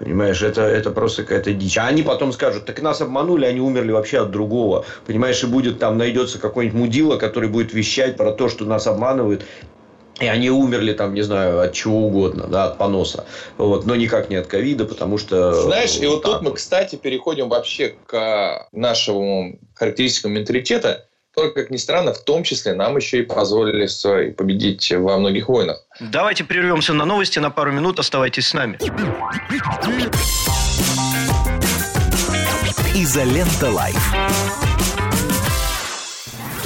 [0.00, 1.76] Понимаешь, это, это просто какая-то дичь.
[1.76, 4.86] А они потом скажут, так нас обманули, они умерли вообще от другого.
[5.06, 9.44] Понимаешь, и будет там, найдется какой-нибудь мудила, который будет вещать про то, что нас обманывают.
[10.20, 13.24] И они умерли там, не знаю, от чего угодно, да, от поноса.
[13.56, 15.54] Вот, но никак не от ковида, потому что...
[15.62, 21.06] Знаешь, и вот тут мы, кстати, переходим вообще к нашему характеристикам менталитета.
[21.34, 23.86] Только, как ни странно, в том числе нам еще и позволили
[24.32, 25.82] победить во многих войнах.
[26.00, 27.98] Давайте прервемся на новости на пару минут.
[27.98, 28.78] Оставайтесь с нами.
[32.94, 34.69] Изолента Live.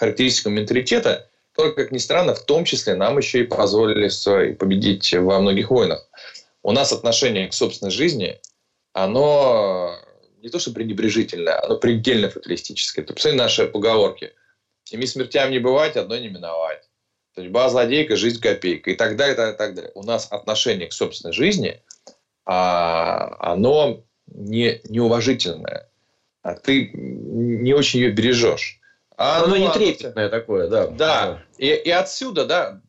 [0.00, 1.28] характеристикам менталитета.
[1.54, 4.08] Только, как ни странно, в том числе нам еще и позволили
[4.54, 6.08] победить во многих войнах.
[6.62, 8.40] У нас отношение к собственной жизни,
[8.92, 9.94] оно
[10.42, 13.04] не то что пренебрежительное, оно предельно фаталистическое.
[13.04, 14.32] Ты посмотри наши поговорки.
[14.84, 16.88] Семи смертям не бывать, одной не миновать.
[17.34, 19.92] Судьба злодейка, жизнь копейка и так далее, и так далее, и так далее.
[19.94, 21.82] У нас отношение к собственной жизни,
[22.46, 25.90] а, оно не, неуважительное
[26.42, 28.79] а ты не очень ее бережешь.
[29.20, 30.86] А оно, оно не трепетное такое, да.
[30.86, 32.80] Да, и, и отсюда, да,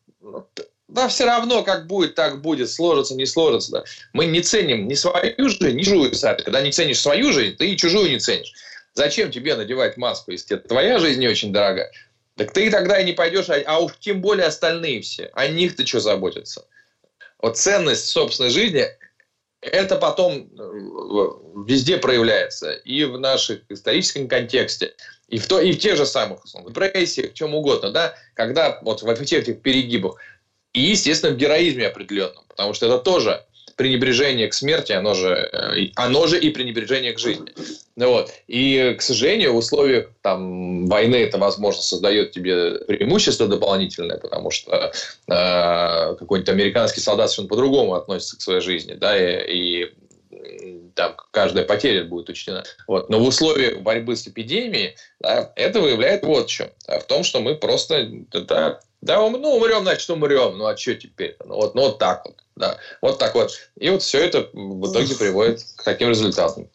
[0.88, 3.70] да, все равно, как будет, так будет, сложится, не сложится.
[3.70, 3.84] Да.
[4.14, 6.42] Мы не ценим ни свою жизнь, ни чужую, кстати.
[6.42, 8.54] Когда не ценишь свою жизнь, ты и чужую не ценишь.
[8.94, 11.92] Зачем тебе надевать маску, если твоя жизнь не очень дорогая?
[12.36, 15.30] Так ты тогда и не пойдешь, а, а уж тем более остальные все.
[15.34, 16.66] О них ты что заботиться?
[17.42, 18.86] Вот ценность собственной жизни
[19.62, 22.72] это потом э, везде проявляется.
[22.72, 24.94] И в наших историческом контексте,
[25.32, 29.02] и в, то, и в тех же самых условно, в чем угодно, да, когда вот
[29.02, 30.16] в всех этих перегибах.
[30.74, 33.42] И, естественно, в героизме определенном, потому что это тоже
[33.76, 37.50] пренебрежение к смерти, оно же, э, оно же и пренебрежение к жизни.
[37.96, 38.30] Ну, вот.
[38.46, 44.92] И, к сожалению, в условиях там, войны это, возможно, создает тебе преимущество дополнительное, потому что
[45.28, 49.94] э, какой-нибудь американский солдат совершенно по-другому относится к своей жизни, да, и, и
[50.94, 52.64] там каждая потеря будет учтена.
[52.86, 53.08] Вот.
[53.08, 56.70] Но в условиях борьбы с эпидемией да, это выявляет вот чем.
[56.86, 60.56] Да, в том, что мы просто да, да, ну, умрем, значит, умрем.
[60.56, 61.36] Ну, а что теперь?
[61.44, 62.36] Ну, вот, ну, вот так вот.
[62.54, 62.78] Да.
[63.00, 63.50] Вот так вот.
[63.76, 66.68] И вот все это в итоге приводит к таким результатам.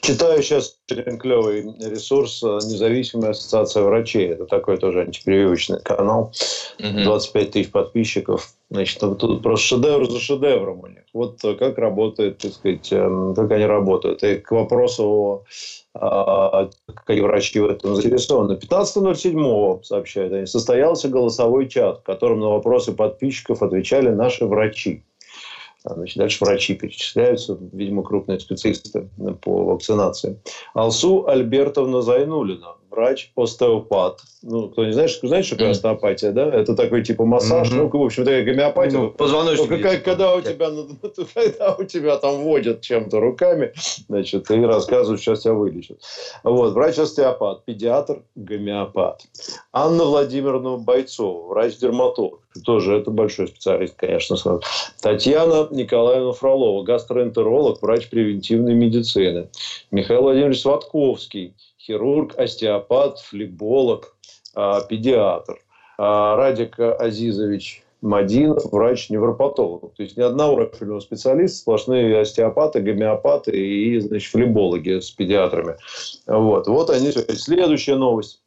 [0.00, 4.28] Читаю сейчас очень клевый ресурс э, «Независимая ассоциация врачей».
[4.28, 6.32] Это такой тоже антипрививочный канал.
[6.78, 8.52] 25 тысяч подписчиков.
[8.70, 11.02] Значит, тут просто шедевр за шедевром у них.
[11.12, 14.22] Вот как работает, так сказать, эм, как они работают.
[14.22, 15.44] И к вопросу
[15.92, 18.52] о а, какие врачи в этом заинтересованы.
[18.52, 25.02] 15.07 сообщают они, состоялся голосовой чат, в котором на вопросы подписчиков отвечали наши врачи.
[25.84, 29.08] А, значит, дальше врачи перечисляются, видимо, крупные специалисты
[29.40, 30.40] по вакцинации.
[30.74, 34.20] Алсу Альбертовна Зайнулина, врач-остеопат.
[34.42, 36.46] Ну, кто не знает, что, знаешь, что такое остеопатия, да?
[36.46, 37.90] Это такой типа массаж, mm-hmm.
[37.92, 38.98] ну, в общем, такая гомеопатия.
[38.98, 39.68] Ну, позвоночник.
[39.68, 40.70] Когда, когда, у тебя,
[41.34, 43.72] когда у тебя там водят чем-то руками,
[44.08, 46.00] значит, и рассказывают, сейчас тебя вылечат.
[46.42, 49.22] Вот, врач-остеопат, педиатр, гомеопат.
[49.72, 52.40] Анна Владимировна Бойцова, врач-дерматолог.
[52.64, 54.36] Тоже это большой специалист, конечно.
[54.36, 54.62] Сразу.
[55.00, 59.48] Татьяна Николаевна Фролова, гастроэнтеролог, врач превентивной медицины.
[59.92, 64.16] Михаил Владимирович Сватковский, хирург, остеопат, флеболог,
[64.54, 65.58] а, педиатр.
[65.98, 69.94] А, Радик Азизович Мадинов, врач-невропатолог.
[69.94, 75.76] То есть ни одного профильного специалиста, сплошные остеопаты, гомеопаты и значит, флебологи с педиатрами.
[76.26, 77.12] Вот, вот они.
[77.12, 78.40] Следующая новость.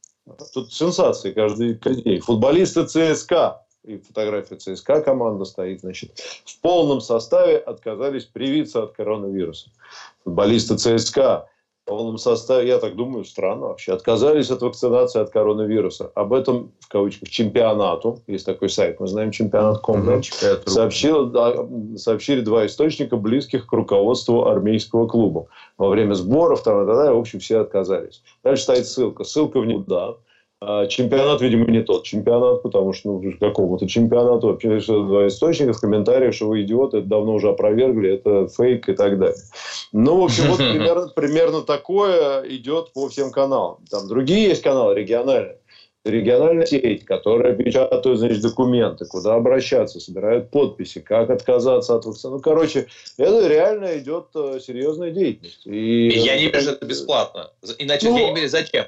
[0.53, 2.19] Тут сенсации каждый день.
[2.21, 9.69] Футболисты ЦСКА и фотография ЦСКА команда стоит, значит, в полном составе отказались привиться от коронавируса.
[10.23, 11.47] Футболисты ЦСКА
[11.85, 16.11] полном составе, я так думаю, странно вообще, отказались от вакцинации от коронавируса.
[16.15, 20.21] Об этом, в кавычках, чемпионату, есть такой сайт, мы знаем чемпионат.ком, да?
[20.65, 21.67] сообщил, да,
[21.97, 25.47] сообщили два источника, близких к руководству армейского клуба.
[25.77, 28.21] Во время сборов, там, и так далее, в общем, все отказались.
[28.43, 29.23] Дальше стоит ссылка.
[29.23, 30.15] Ссылка в никуда.
[30.65, 35.81] А чемпионат, видимо, не тот чемпионат, потому что ну, какому-то чемпионату вообще два источника в
[35.81, 39.35] комментариях, что вы идиоты, это давно уже опровергли, это фейк и так далее.
[39.91, 43.79] Ну, в общем, вот примерно, примерно такое идет по всем каналам.
[43.89, 45.57] Там другие есть каналы региональные.
[46.05, 52.33] Региональная сеть, которая печатает значит, документы, куда обращаться, собирают подписи, как отказаться от вакцины.
[52.33, 55.65] Ну, короче, это реально идет э, серьезная деятельность.
[55.65, 57.51] И, и я не вижу это бесплатно.
[57.79, 58.85] Иначе ну, я не вижу, зачем?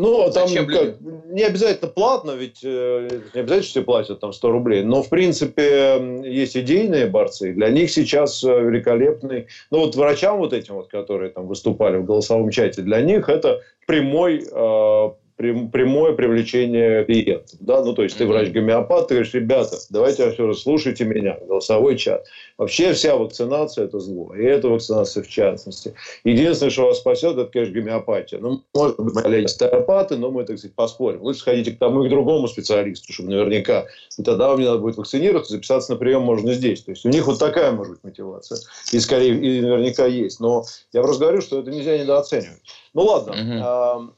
[0.00, 4.82] Ну, там как, не обязательно платно, ведь э, не обязательно все платят там 100 рублей.
[4.84, 7.52] Но, в принципе, есть идейные борцы.
[7.52, 9.48] Для них сейчас э, великолепный...
[9.72, 13.60] Ну, вот врачам вот этим вот, которые там выступали в голосовом чате, для них это
[13.86, 17.56] прямой э, прямое привлечение клиентов.
[17.60, 17.82] Да?
[17.82, 22.26] Ну, то есть, ты врач-гомеопат, ты говоришь, ребята, давайте все слушайте меня, голосовой чат.
[22.58, 24.34] Вообще вся вакцинация– это зло.
[24.34, 25.94] И эта вакцинация в частности.
[26.24, 28.40] Единственное, что вас спасет, это, конечно, гомеопатия.
[28.40, 31.22] Ну, может быть, мы остеопаты, но мы, так сказать, поспорим.
[31.22, 33.86] Лучше сходите к тому и к другому специалисту, чтобы наверняка.
[34.18, 36.82] И тогда вам не надо будет вакцинироваться, записаться на прием можно здесь.
[36.82, 38.58] То есть, у них вот такая может быть мотивация.
[38.92, 40.40] И, скорее, и наверняка есть.
[40.40, 42.62] Но я просто говорю, что это нельзя недооценивать.
[42.92, 43.32] Ну, ладно.
[43.32, 44.12] Угу.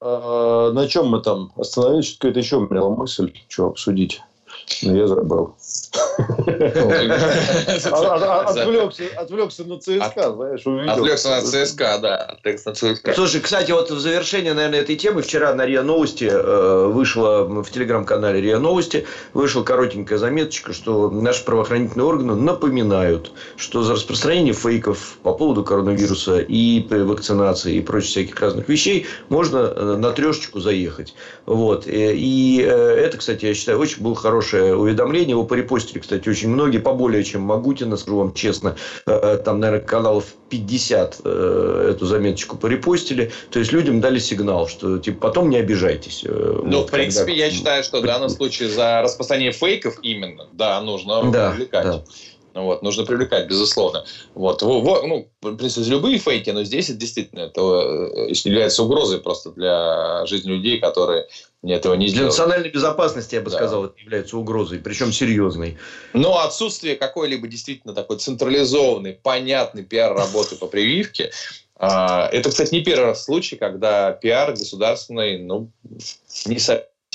[0.00, 2.14] А, на чем мы там остановились?
[2.14, 4.20] Какая-то еще у меня мысль, что обсудить.
[4.82, 5.54] Но я забыл.
[7.88, 10.92] Отвлекся, отвлекся на ЦСКА, знаешь, увидел.
[10.92, 12.36] Отвлекся на ЦСКА, да.
[13.14, 17.70] Слушай, кстати, вот в завершение, наверное, этой темы вчера на РИА Новости э, вышло в
[17.70, 25.18] телеграм-канале РИА Новости вышла коротенькая заметочка, что наши правоохранительные органы напоминают, что за распространение фейков
[25.22, 31.14] по поводу коронавируса и вакцинации и прочих всяких разных вещей можно э, на трешечку заехать.
[31.46, 31.86] Вот.
[31.86, 34.14] Э, и это, кстати, я считаю, очень было
[34.58, 35.30] хорошее уведомление.
[35.30, 38.76] Его порепостили, кстати, очень многие, поболее, чем Магутина, скажу вам честно.
[39.06, 43.32] Э, там, наверное, каналов 50 э, эту заметочку порепостили.
[43.50, 46.24] То есть, людям дали сигнал, что типа потом не обижайтесь.
[46.24, 47.44] Э, ну, вот, в принципе, когда...
[47.44, 51.84] я считаю, что в данном случае за распространение фейков именно, да, нужно да, привлекать.
[51.84, 52.04] Да.
[52.54, 54.04] Вот, нужно привлекать, безусловно.
[54.34, 57.60] Вот, во, ну, в принципе, любые фейки, но здесь это действительно это
[58.32, 61.28] является угрозой просто для жизни людей, которые
[61.64, 63.56] этого не Для национальной безопасности, я бы да.
[63.56, 65.76] сказал, это является угрозой, причем серьезной.
[66.12, 71.32] Но отсутствие какой-либо действительно такой централизованной, понятной пиар-работы по прививке,
[71.74, 75.70] а, это, кстати, не первый раз случай, когда пиар государственный, ну,
[76.46, 76.58] не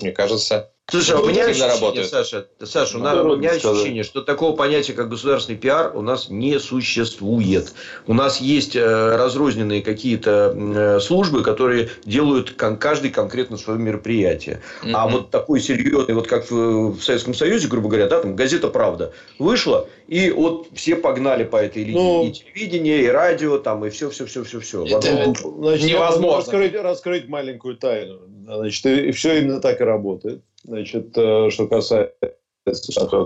[0.01, 2.09] мне кажется, Слушай, а у Ну, меня действительно ощущение, работает.
[2.09, 3.77] Саша, Саша, у Ну, нас- у трудно меня сказать.
[3.77, 7.73] ощущение, что такого понятия, как государственный пиар, у нас не существует.
[8.05, 14.59] У нас есть э, разрозненные какие-то э, службы, которые делают кон- каждый конкретно свое мероприятие.
[14.91, 15.15] А Мгм.
[15.17, 19.13] вот такой серьезный, вот как в, в Советском Союзе, грубо говоря, да, там газета «Правда»
[19.39, 21.93] вышла, и вот все погнали по этой линии.
[21.97, 24.85] Ну, и телевидение, и радио, там, и все, все, все, все, все.
[24.85, 26.37] Это- Значит, Невозможно.
[26.39, 28.19] Раскрыть, раскрыть маленькую тайну.
[28.45, 30.41] Значит, и, все именно так и работает.
[30.63, 32.09] Значит, э, что касается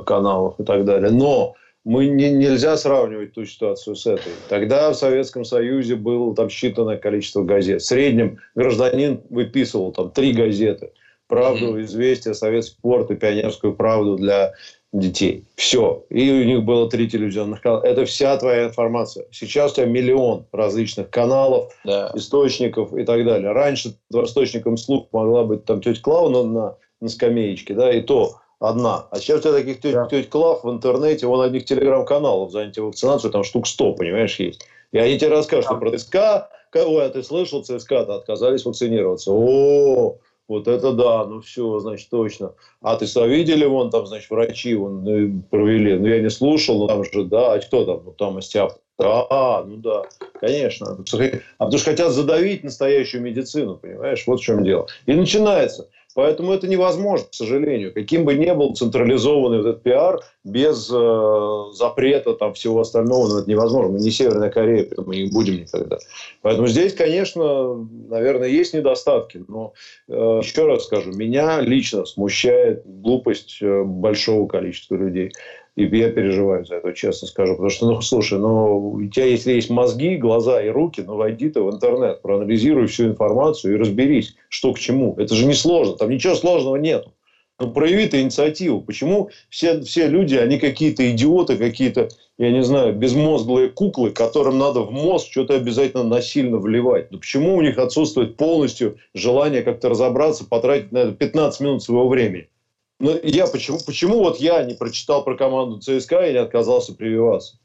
[0.06, 1.12] каналов и так далее.
[1.12, 4.32] Но мы не, нельзя сравнивать ту ситуацию с этой.
[4.50, 7.82] Тогда в Советском Союзе было там считанное количество газет.
[7.82, 10.92] В среднем гражданин выписывал там три газеты.
[11.28, 11.82] «Правду».
[11.82, 14.54] «Известия», «Советский спорт» и «Пионерскую правду» для
[14.94, 15.46] детей.
[15.56, 16.06] Все.
[16.10, 17.84] И у них было три телевизионных канала.
[17.84, 19.26] Это вся твоя информация.
[19.32, 22.12] Сейчас у тебя миллион различных каналов, Да.
[22.16, 23.52] источников и так далее.
[23.52, 28.36] Раньше источником слух могла быть там тетя Клава на, на, на скамеечке, да, и то
[28.60, 29.08] одна.
[29.12, 30.08] А сейчас у тебя таких теть, Да.
[30.08, 34.66] теть Клав в интернете, вон одних телеграм-каналов за антивакцинацию, там штук 100, понимаешь, есть.
[34.94, 39.32] И они тебе расскажут, что про ЦСКА, ой, а ты слышал, ЦСКА-то отказались вакцинироваться.
[39.34, 40.16] О,
[40.48, 42.54] вот это да, ну все, значит, точно.
[42.82, 45.98] А ты что, видели, вон там, значит, врачи вон, ну, провели.
[45.98, 48.02] Ну, я не слушал, но там же, да, а кто там?
[48.06, 48.74] Ну, там Остяп.
[49.00, 50.04] А, ну да,
[50.40, 50.88] конечно.
[50.88, 54.24] А потому что хотят задавить настоящую медицину, понимаешь?
[54.26, 54.88] Вот в чем дело.
[55.06, 55.88] И начинается.
[56.18, 57.94] Поэтому это невозможно, к сожалению.
[57.94, 63.48] Каким бы ни был централизованный этот пиар, без э, запрета там всего остального, ну, это
[63.48, 63.92] невозможно.
[63.92, 66.00] Мы не Северная Корея, поэтому мы не будем никогда.
[66.42, 67.76] Поэтому здесь, конечно,
[68.10, 69.46] наверное, есть недостатки.
[69.48, 69.74] Но
[70.08, 75.34] э, еще раз скажу, меня лично смущает глупость э, большого количества людей.
[75.78, 77.54] И я переживаю за это, честно скажу.
[77.54, 81.50] Потому что, ну, слушай, ну, у тебя, если есть мозги, глаза и руки, ну, войди
[81.50, 85.14] ты в интернет, проанализируй всю информацию и разберись, что к чему.
[85.20, 87.14] Это же не сложно, там ничего сложного нету.
[87.60, 88.82] Ну, прояви ты инициативу.
[88.82, 92.10] Почему все, все люди, они какие-то идиоты, какие-то,
[92.40, 97.12] я не знаю, безмозглые куклы, которым надо в мозг что-то обязательно насильно вливать?
[97.12, 102.08] Ну, почему у них отсутствует полностью желание как-то разобраться, потратить на это 15 минут своего
[102.08, 102.50] времени?
[103.00, 107.58] Ну, я почему, почему вот я не прочитал про команду ЦСКА и не отказался прививаться?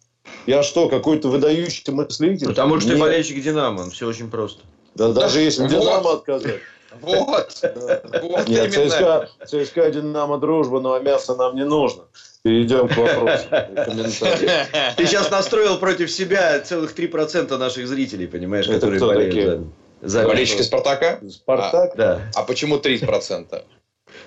[0.47, 2.47] Я что, какой-то выдающийся мыслитель?
[2.47, 3.01] Потому что ты Нет.
[3.03, 4.63] болельщик «Динамо», все очень просто.
[4.95, 5.71] Да, даже если Вот.
[5.71, 6.61] Динамо отказать.
[7.01, 7.59] Вот.
[7.63, 8.03] Да.
[8.23, 8.91] Вот Нет, именно.
[8.91, 12.03] ЦСКА, ЦСКА, Динамо, дружба, но мясо нам не нужно.
[12.43, 13.45] Перейдем к вопросу.
[14.97, 19.61] Ты сейчас настроил против себя целых 3% наших зрителей, понимаешь, Это которые болеют
[20.03, 21.21] за, за- Болельщики Спартака?
[21.31, 21.95] Спартак?
[21.97, 22.21] Да.
[22.35, 23.63] А почему 30%?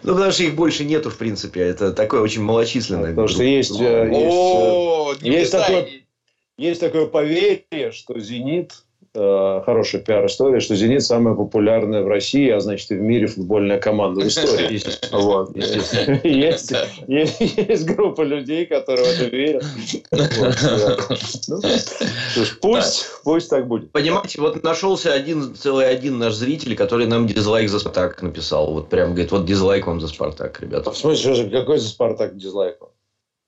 [0.04, 1.62] Ну, потому что их больше нету, в принципе.
[1.62, 3.10] Это такое очень малочисленное.
[3.12, 6.06] Потому что есть, э, есть, э, есть такой-
[6.58, 8.85] есть такое поверье, что «Зенит»
[9.16, 13.80] э, хорошая пиар-история, что «Зенит» самая популярная в России, а значит и в мире футбольная
[13.80, 14.82] команда в истории.
[15.12, 15.56] Вот.
[15.56, 16.74] Есть,
[17.04, 19.64] есть, есть группа людей, которые в это верят.
[20.12, 20.98] Вот, да.
[21.48, 21.62] Ну,
[22.62, 23.92] Пусть, пусть так будет.
[23.92, 28.74] Понимаете, вот нашелся один, целый один наш зритель, который нам дизлайк за Спартак написал.
[28.74, 30.92] Вот прям говорит, вот дизлайк вам за Спартак, ребята.
[30.92, 32.78] В смысле, какой за Спартак дизлайк?
[32.82, 32.90] Ну,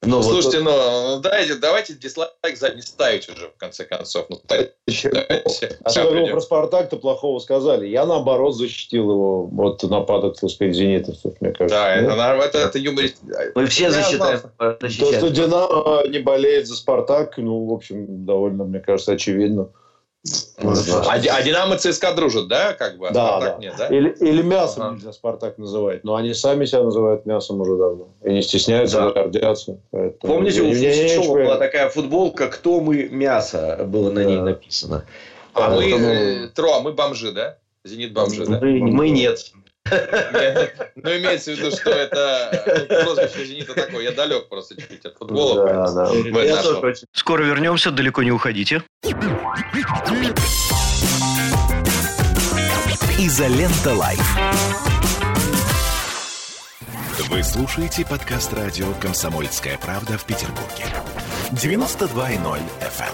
[0.03, 0.71] вот- Слушайте, ну,
[1.15, 4.27] ну, дайте, давайте дизлайк за не ставить уже, в конце концов.
[4.29, 5.75] Ну, ставьте, ставьте.
[5.83, 7.87] А про Спартак-то плохого сказали?
[7.87, 11.77] Я, наоборот, защитил его от нападок, так сказать, зенитовцев, мне кажется.
[11.77, 12.11] Да, Нет?
[12.11, 13.17] это, это, это юморист.
[13.55, 14.41] мы все Я засчитаем.
[14.57, 15.13] То, защищаем.
[15.15, 19.67] что Динамо не болеет за Спартак, ну, в общем, довольно, мне кажется, очевидно.
[20.59, 23.07] А, а Динамо и ЦСКА дружат, да, как бы?
[23.07, 23.61] А Да, Спартак да.
[23.61, 23.87] нет, да?
[23.87, 24.95] Или, или мясом Ага.
[24.95, 26.03] нельзя Спартак называть.
[26.03, 28.07] Но они сами себя называют мясом уже давно.
[28.23, 29.11] И не стесняются, Да.
[29.11, 29.77] гордятся.
[29.91, 33.07] Поэтому Помните, у Фусичева была такая футболка «Кто мы?
[33.09, 34.43] Мясо» было на ней Да.
[34.43, 35.05] написано.
[35.53, 37.57] А мы, Поэтому- э, Тро, а мы бомжи, да?
[37.83, 38.59] Зенит бомжи, да?
[38.59, 39.51] Мы, мы нет.
[40.95, 44.03] Ну, имеется в виду, что это ну, прозвище Зенита такое.
[44.03, 45.93] Я далек просто чуть-чуть от футбола.
[47.13, 48.81] Скоро вернемся, далеко не уходите.
[53.19, 54.37] Изолента Live.
[57.29, 60.85] Вы слушаете подкаст радио «Комсомольская правда» в Петербурге.
[61.51, 63.13] 92.0 FM.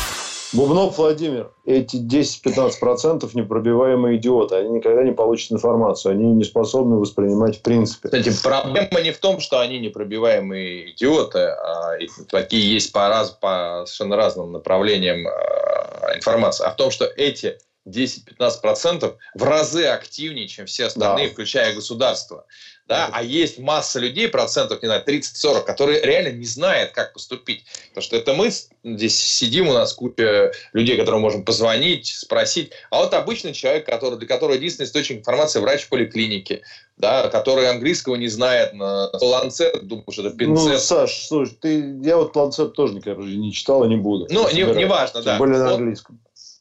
[0.53, 4.55] Бубнов Владимир, эти 10-15% непробиваемые идиоты.
[4.55, 6.13] Они никогда не получат информацию.
[6.13, 8.09] Они не способны воспринимать в принципе.
[8.09, 11.97] Кстати, проблема не в том, что они непробиваемые идиоты, а
[12.29, 17.57] такие есть по, раз, по совершенно разным направлениям э, информации, а в том, что эти
[17.87, 21.33] 10-15% в разы активнее, чем все остальные, да.
[21.33, 22.45] включая государство.
[22.91, 23.09] Да?
[23.13, 27.63] А есть масса людей, процентов, не знаю, 30-40, которые реально не знают, как поступить.
[27.87, 28.51] Потому что это мы
[28.83, 32.73] здесь сидим, у нас куча людей, которым можем позвонить, спросить.
[32.89, 36.63] А вот обычный человек, который, для которого единственный источник информации врач в поликлинике,
[36.97, 40.71] да, который английского не знает, на ланцет, думаю, что это пинцет.
[40.73, 44.27] Ну, Саш, слушай, ты, я вот ланцет тоже никогда не читал и не буду.
[44.29, 45.37] Ну, не, не важно, да.
[45.37, 46.19] Более на английском.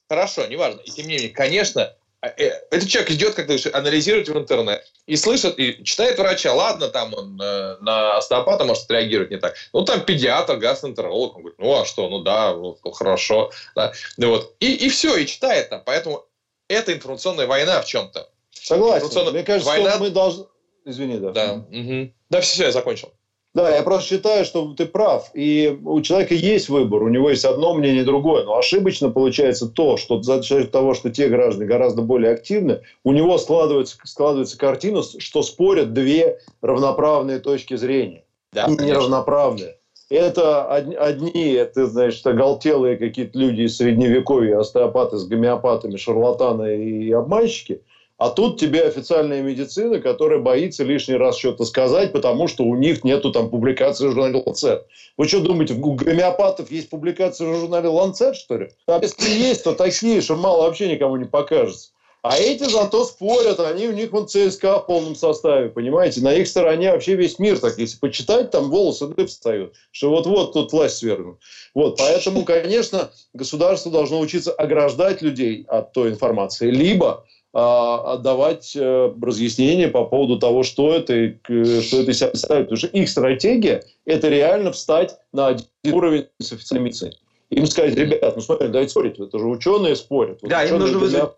[0.09, 0.79] Хорошо, неважно.
[0.85, 5.59] И тем не менее, конечно, этот человек идет, как то анализирует в интернет и слышит,
[5.59, 9.55] и читает врача, ладно, там он э, на остеопата может реагировать не так.
[9.73, 13.51] Ну, там педиатр, гастроэнтеролог, он говорит, ну, а что, ну да, ну, хорошо.
[13.75, 13.93] Да.
[14.19, 14.55] Ну, вот.
[14.61, 15.83] И, и все, и читает там.
[15.85, 16.27] Поэтому
[16.69, 18.29] это информационная война в чем-то.
[18.53, 19.33] Согласен.
[19.33, 19.93] Мне кажется, война...
[19.93, 20.45] что мы должны...
[20.85, 21.31] Извини, да.
[21.33, 22.13] Да, угу.
[22.29, 23.13] да все, все, я закончил.
[23.53, 25.31] Да, я просто считаю, что ты прав.
[25.35, 28.45] И у человека есть выбор, у него есть одно мнение, другое.
[28.45, 33.13] Но ошибочно получается то, что за счет того, что те граждане гораздо более активны, у
[33.13, 38.23] него складывается, складывается картина, что спорят две равноправные точки зрения.
[38.53, 39.77] Да, неравноправные.
[40.11, 47.83] Это одни, это, значит, оголтелые какие-то люди из средневековья, остеопаты с гомеопатами, шарлатаны и обманщики–
[48.21, 53.03] а тут тебе официальная медицина, которая боится лишний раз что-то сказать, потому что у них
[53.03, 54.83] нету там публикации в журнале Lancet.
[55.17, 58.69] Вы что думаете, у гомеопатов есть публикации в журнале Lancet, что ли?
[58.87, 61.93] А если есть, то такие, что мало вообще никому не покажется.
[62.23, 66.21] А эти зато спорят, они у них вон ЦСКА в полном составе, понимаете?
[66.21, 70.53] На их стороне вообще весь мир так, если почитать, там волосы дыб встают, что вот-вот
[70.53, 71.39] тут власть свергнут.
[71.75, 79.13] Вот, поэтому, конечно, государство должно учиться ограждать людей от той информации, либо а, отдавать э,
[79.21, 82.69] разъяснения по поводу того, что это, что это из себя представляет.
[82.69, 87.17] Потому что их стратегия– это реально встать на один уровень с официальной медициной
[87.51, 90.39] им сказать, ребят, ну смотрите, давайте спорить, это же ученые спорят.
[90.41, 91.31] Вот да, ученые им нужно вызвать...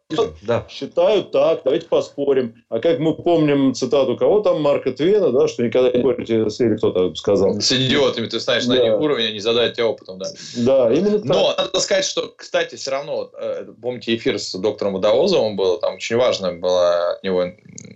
[0.43, 0.67] Да.
[0.69, 2.63] Считают так, давайте поспорим.
[2.69, 6.77] А как мы помним цитату кого там, Марка Твена, да, что никогда не спорите, если
[6.77, 7.59] кто-то сказал.
[7.61, 8.75] С идиотами ты знаешь да.
[8.75, 10.27] на них уровень, они задают тебе опытом, да.
[10.57, 11.25] Да, именно так.
[11.25, 15.95] Но надо сказать, что, кстати, все равно, э, помните, эфир с доктором Водовозовым был, там
[15.95, 17.41] очень важно было от него,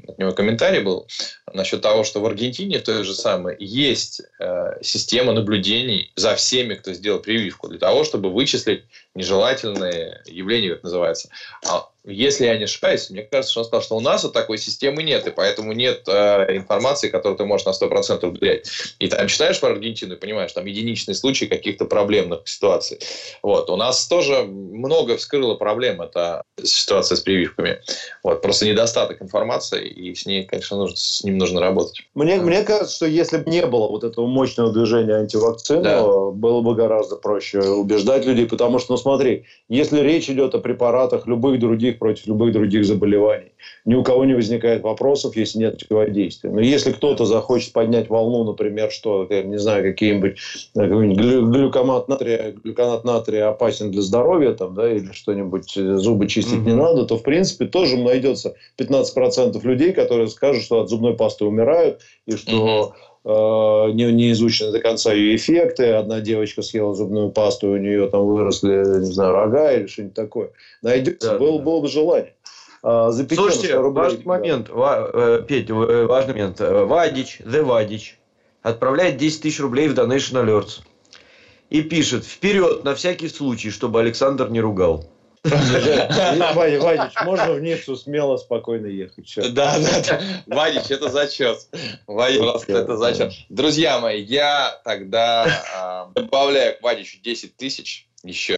[0.09, 1.07] от него комментарий был
[1.53, 6.93] насчет того, что в Аргентине то же самое есть э, система наблюдений за всеми, кто
[6.93, 8.85] сделал прививку, для того, чтобы вычислить
[9.15, 11.29] нежелательные явления, как называется.
[11.67, 14.59] А если я не ошибаюсь, мне кажется, что он сказал, что у нас вот такой
[14.59, 18.71] системы нет, и поэтому нет э, информации, которую ты можешь на 100% доверять.
[19.01, 23.01] И там читаешь про Аргентину и понимаешь, там единичные случаи каких-то проблемных ситуаций.
[23.43, 23.69] Вот.
[23.71, 27.81] У нас тоже много вскрыло проблем, это ситуация с прививками.
[28.23, 28.41] Вот.
[28.41, 32.03] Просто недостаток информации, и с ней, конечно, нужно, с ним нужно работать.
[32.15, 36.03] Мне, мне кажется, что если бы не было вот этого мощного движения антивакцины, да.
[36.05, 41.27] было бы гораздо проще убеждать людей, потому что, ну смотри, если речь идет о препаратах
[41.27, 43.53] любых других против любых других заболеваний.
[43.85, 46.51] Ни у кого не возникает вопросов, если нет противодействия.
[46.51, 50.37] Но если кто-то захочет поднять волну, например, что, я не знаю, какие-нибудь
[50.75, 56.67] глюкомат натрия, глюконат натрия опасен для здоровья, там, да, или что-нибудь, э, зубы чистить mm-hmm.
[56.67, 61.45] не надо, то, в принципе, тоже найдется 15% людей, которые скажут, что от зубной пасты
[61.45, 65.93] умирают, и что mm-hmm не, не изучены до конца ее эффекты.
[65.93, 70.51] Одна девочка съела зубную пасту, у нее там выросли, не знаю, рога или что-нибудь такое.
[70.83, 71.65] Найдется, да, было, да.
[71.65, 72.35] было бы желание.
[72.83, 74.29] А, за Слушайте, рублей, важный да.
[74.29, 76.61] момент, Ва, Петя, э, важный момент.
[76.61, 78.19] Вадич, The Вадич,
[78.63, 80.83] отправляет 10 тысяч рублей в Donation Alerts.
[81.69, 85.05] И пишет, вперед, на всякий случай, чтобы Александр не ругал.
[86.55, 89.33] Вадич, можно в Ниццу смело, спокойно ехать.
[89.53, 90.21] Да, да, да.
[90.47, 91.59] Вадич, это зачет.
[92.07, 93.33] Вадич, это зачет.
[93.49, 98.57] Друзья мои, я тогда э, добавляю к Вадичу 10 тысяч еще.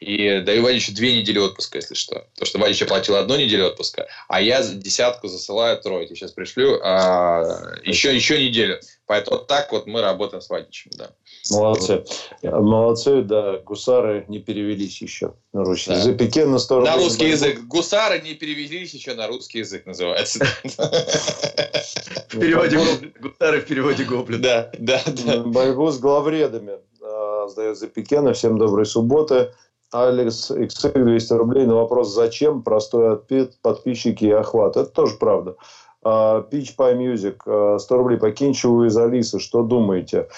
[0.00, 2.26] И даю Вадичу две недели отпуска, если что.
[2.34, 6.06] Потому что Вадич оплатил одну неделю отпуска, а я десятку засылаю трое.
[6.06, 8.80] Сейчас пришлю а, еще, еще неделю.
[9.06, 10.92] Поэтому вот так вот мы работаем с Вадичем.
[10.94, 11.10] Да.
[11.50, 12.04] Молодцы.
[12.42, 13.58] Молодцы, да.
[13.58, 15.96] Гусары не перевелись еще на русский да.
[15.96, 16.18] язык.
[16.18, 17.66] Пике на, на русский язык.
[17.66, 20.44] Гусары не перевелись еще на русский язык называется.
[22.28, 22.78] В переводе
[23.20, 24.42] Гусары в переводе Гоблин.
[24.42, 25.42] Да, да, да.
[25.42, 28.32] Борьбу с главредами а, сдает за Пикена.
[28.32, 29.52] Всем доброй субботы.
[29.90, 34.76] Алекс XX 200 рублей на вопрос «Зачем?» Простой ответ подписчики и охват.
[34.76, 35.56] Это тоже правда.
[36.02, 39.38] А, Pitch by Music 100 рублей по Кинчеву из Алисы.
[39.38, 40.28] Что думаете?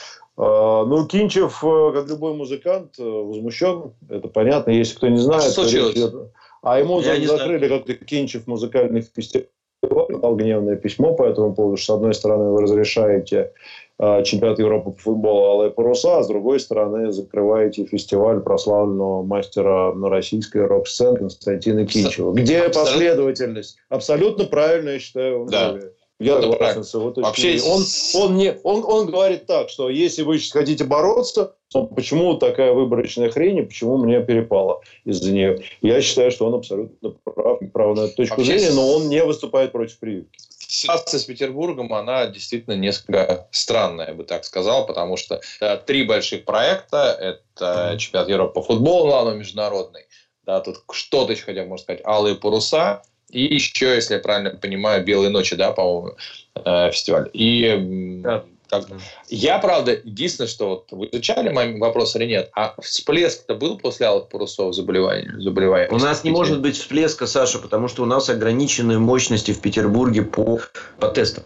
[0.43, 3.93] А, ну, Кинчев, э, как любой музыкант, э, возмущен.
[4.09, 4.71] Это понятно.
[4.71, 5.43] Если кто не знает...
[5.43, 6.15] Что случилось?
[6.63, 9.49] А ему Я закрыли как-то Кинчев музыкальный фестиваль
[9.83, 13.53] написал гневное письмо по этому поводу, что, с одной стороны, вы разрешаете
[13.99, 19.93] э, чемпионат Европы по футболу «Алые паруса», а с другой стороны, закрываете фестиваль прославленного мастера
[19.95, 22.33] на российской рок-сцены Константина Кинчева.
[22.33, 23.79] Где последовательность?
[23.89, 25.47] Абсолютно правильно, я считаю.
[25.51, 25.79] Да.
[26.21, 27.83] Я Это согласен с его точки Вообще, он,
[28.15, 33.31] он, не, он, он говорит так, что если вы хотите бороться, то почему такая выборочная
[33.31, 35.65] хрень, и почему мне перепало из-за нее?
[35.81, 39.25] Я считаю, что он абсолютно прав, прав на эту точку Вообще, зрения, но он не
[39.25, 40.39] выступает против прививки.
[40.59, 46.05] Ситуация с Петербургом, она действительно несколько странная, я бы так сказал, потому что э, три
[46.05, 47.17] больших проекта.
[47.19, 50.03] Это чемпионат Европы по футболу, главный международный.
[50.45, 53.03] Да, тут что-то еще хотя бы, можно сказать, алые паруса.
[53.33, 56.17] И еще, если я правильно понимаю, белые ночи, да, по-моему,
[56.65, 57.31] э, фестиваль.
[57.33, 58.45] И Да.
[58.69, 58.87] как-
[59.29, 64.07] я, правда, единственное, что вот вы изучали мой вопрос или нет, а всплеск-то был после
[64.07, 65.29] алых парусов заболеваний?
[65.39, 65.95] заболеваемости?
[65.95, 70.23] У нас не может быть всплеска, Саша, потому что у нас ограниченные мощности в Петербурге
[70.23, 70.61] по,
[70.99, 71.45] по тестам.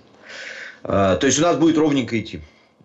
[0.82, 2.40] А, то есть у нас будет ровненько идти.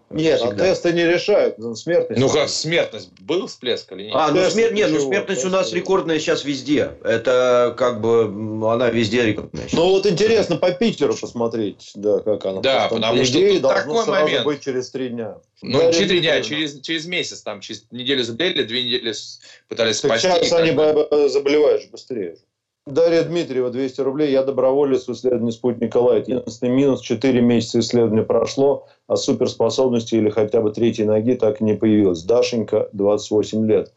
[0.09, 0.63] Нет, а Всегда.
[0.65, 2.19] тесты не решают ну, смертность.
[2.19, 4.13] Ну как, смертность был всплеск или нет?
[4.15, 6.93] А, ну, смер- нет, ну смертность у нас рекордная сейчас везде.
[7.03, 8.23] Это как бы
[8.67, 9.67] она везде рекордная.
[9.67, 9.73] сейчас.
[9.73, 12.61] Ну вот интересно по Питеру посмотреть, да, как она.
[12.61, 14.45] Да, Там, потому по что тут такой сразу момент.
[14.45, 15.37] быть через три дня.
[15.61, 19.13] Ну, Дарья через три дня, через, через месяц, там, через неделю заболели, две недели
[19.67, 20.27] пытались Так спасти.
[20.27, 20.71] сейчас они
[21.29, 22.37] заболевают быстрее.
[22.89, 24.31] Дарья Дмитриева, 200 рублей.
[24.31, 26.27] Я доброволец в исследовании спутника Лайт.
[26.27, 31.63] Единственный минус, 4 месяца исследования прошло, а суперспособности или хотя бы третьей ноги так и
[31.63, 32.23] не появилось.
[32.23, 33.93] Дашенька, 28 лет.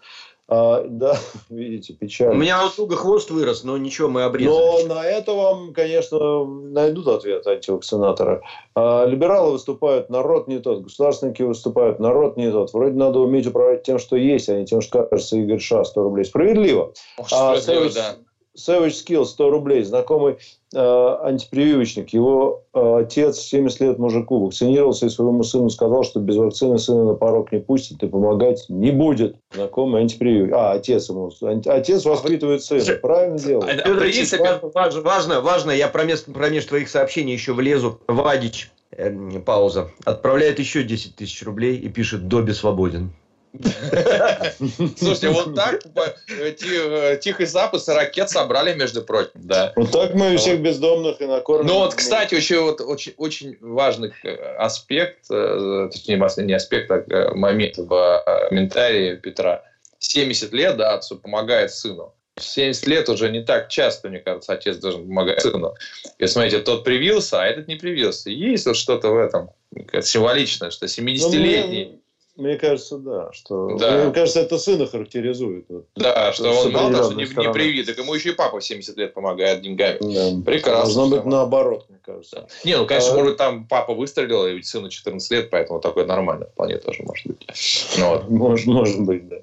[0.49, 1.17] А, да,
[1.49, 2.35] видите, У печально.
[2.35, 4.87] меня вот туго хвост вырос, но ничего, мы обрезали.
[4.87, 8.43] Но на это вам, конечно, найдут ответ антивакцинаторы.
[8.75, 10.83] А либералы выступают, народ не тот.
[10.83, 12.73] Государственники выступают, народ не тот.
[12.75, 15.37] Вроде надо уметь управлять тем, что есть, а не тем, что кажется.
[15.39, 16.25] Игорь Ша, 100 рублей.
[16.27, 16.93] Справедливо.
[17.17, 18.17] Ох, А, справедливо, Savage, да.
[18.57, 19.83] Savage Skill 100 рублей.
[19.83, 20.37] Знакомый
[20.75, 22.11] э, антипрививочник.
[22.11, 27.05] Его э, отец 70 лет мужику вакцинировался и своему сыну сказал, что без вакцины сына
[27.05, 29.37] на порог не пустит и помогать не будет.
[29.55, 30.55] Знакомый антипрививочник.
[30.55, 31.33] А, отец ему.
[31.67, 32.81] Отец воспитывает сына.
[32.81, 33.81] Слушай, Правильно делает.
[33.81, 38.01] а- Федор Определиться, Ильич, важно, важно, я промеж, промеж твоих сообщений еще влезу.
[38.07, 43.13] Вадич, э, пауза, отправляет еще 10 тысяч рублей и пишет «Добби свободен».
[44.97, 45.83] Слушайте, вот так
[46.31, 49.73] э, э, Тихий Запад с ракет собрали, между прочим, да.
[49.77, 51.67] Вот так мы всех бездомных и накормим.
[51.67, 57.77] Ну вот, кстати, еще вот очень, очень важный э, аспект, точнее, не аспект, а момент
[57.77, 59.63] в комментарии Петра.
[59.99, 62.15] 70 лет, да, отцу помогает сыну.
[62.37, 65.75] В 70 лет уже не так часто, мне кажется, отец должен помогать сыну.
[66.19, 68.31] И смотрите, тот привился, а этот не привился.
[68.31, 69.51] Есть вот что-то в этом
[70.01, 72.02] символичное, что Ну, 70-летний,
[72.37, 73.31] мне, кажется, да.
[73.33, 74.05] Что, Да.
[74.05, 75.67] Мне кажется, это сына характеризует.
[75.69, 75.87] Вот.
[75.97, 77.53] да, что он мало того, что не, не стороны.
[77.53, 79.99] привит, так ему еще и папа в 70 лет помогает деньгами.
[80.01, 80.43] Да.
[80.45, 80.95] Прекрасно.
[80.95, 82.37] Должно быть наоборот, мне кажется.
[82.37, 82.47] Да.
[82.65, 86.07] Не, ну, конечно, А- может, там папа выстрелил, и ведь сыну 14 лет, поэтому такое
[86.07, 87.47] нормально вполне тоже может быть.
[87.99, 88.29] Ну, вот.
[88.31, 89.37] Может, может быть, да.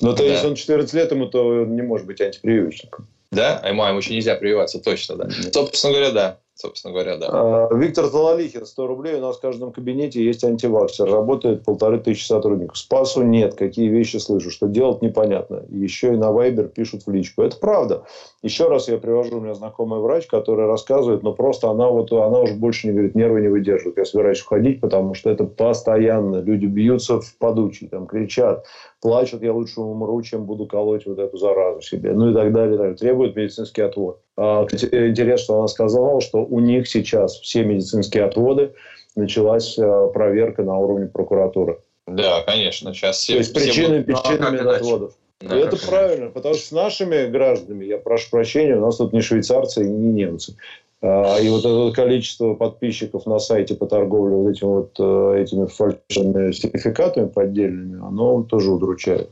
[0.00, 0.24] Но то Да.
[0.24, 3.08] если он 14 лет, ему то не может быть антипрививочником.
[3.32, 3.58] Да?
[3.62, 5.28] А ему, а ему еще нельзя прививаться, точно, да.
[5.52, 6.38] Собственно говоря, да.
[6.58, 7.28] Собственно говоря, да.
[7.30, 9.16] А, Виктор Талалихин, 100 рублей.
[9.16, 11.04] У нас в каждом кабинете есть антиваксер.
[11.04, 12.78] Работает полторы тысячи сотрудников.
[12.78, 13.56] Спасу нет.
[13.56, 14.50] Какие вещи слышу.
[14.50, 15.64] Что делать, непонятно.
[15.68, 17.42] Еще и на Вайбер пишут в личку.
[17.42, 18.04] Это правда.
[18.40, 22.40] Еще раз я привожу, у меня знакомый врач, который рассказывает, но просто она вот она
[22.40, 23.98] уже больше не говорит, нервы не выдерживают.
[23.98, 26.36] Я собираюсь уходить, потому что это постоянно.
[26.36, 28.64] Люди бьются в подучий, там кричат,
[29.06, 32.12] плачут, я лучше умру, чем буду колоть вот эту заразу себе.
[32.12, 32.74] Ну и так далее.
[32.74, 32.96] и так далее.
[32.96, 34.20] Требует медицинский отвод.
[34.36, 38.72] А, интересно, что она сказала, что у них сейчас все медицинские отводы
[39.14, 41.78] началась а, проверка на уровне прокуратуры.
[42.08, 42.92] Да, конечно.
[42.92, 43.34] Сейчас все...
[43.34, 44.64] То есть причины, будут- Ну, а причины как иначе?
[44.64, 45.12] медотводов.
[45.40, 49.20] Да, это правильно, потому что с нашими гражданами, я прошу прощения, у нас тут не
[49.20, 50.56] швейцарцы и не немцы.
[51.02, 55.66] А, И вот это количество подписчиков на сайте по торговле вот этим вот э, этими
[55.66, 59.30] фальшивыми сертификатами поддельными, оно тоже удручает.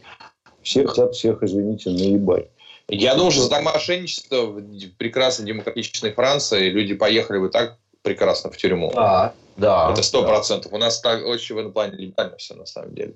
[0.63, 2.49] Все хотят всех, извините, наебать.
[2.89, 4.61] Я думаю, что за так мошенничество в
[4.99, 8.93] прекрасной демократичной Франции люди поехали бы так прекрасно в тюрьму.
[8.95, 9.91] Да, да.
[9.91, 10.73] Это сто процентов.
[10.73, 13.15] У нас так очень в этом плане либерально все на самом деле.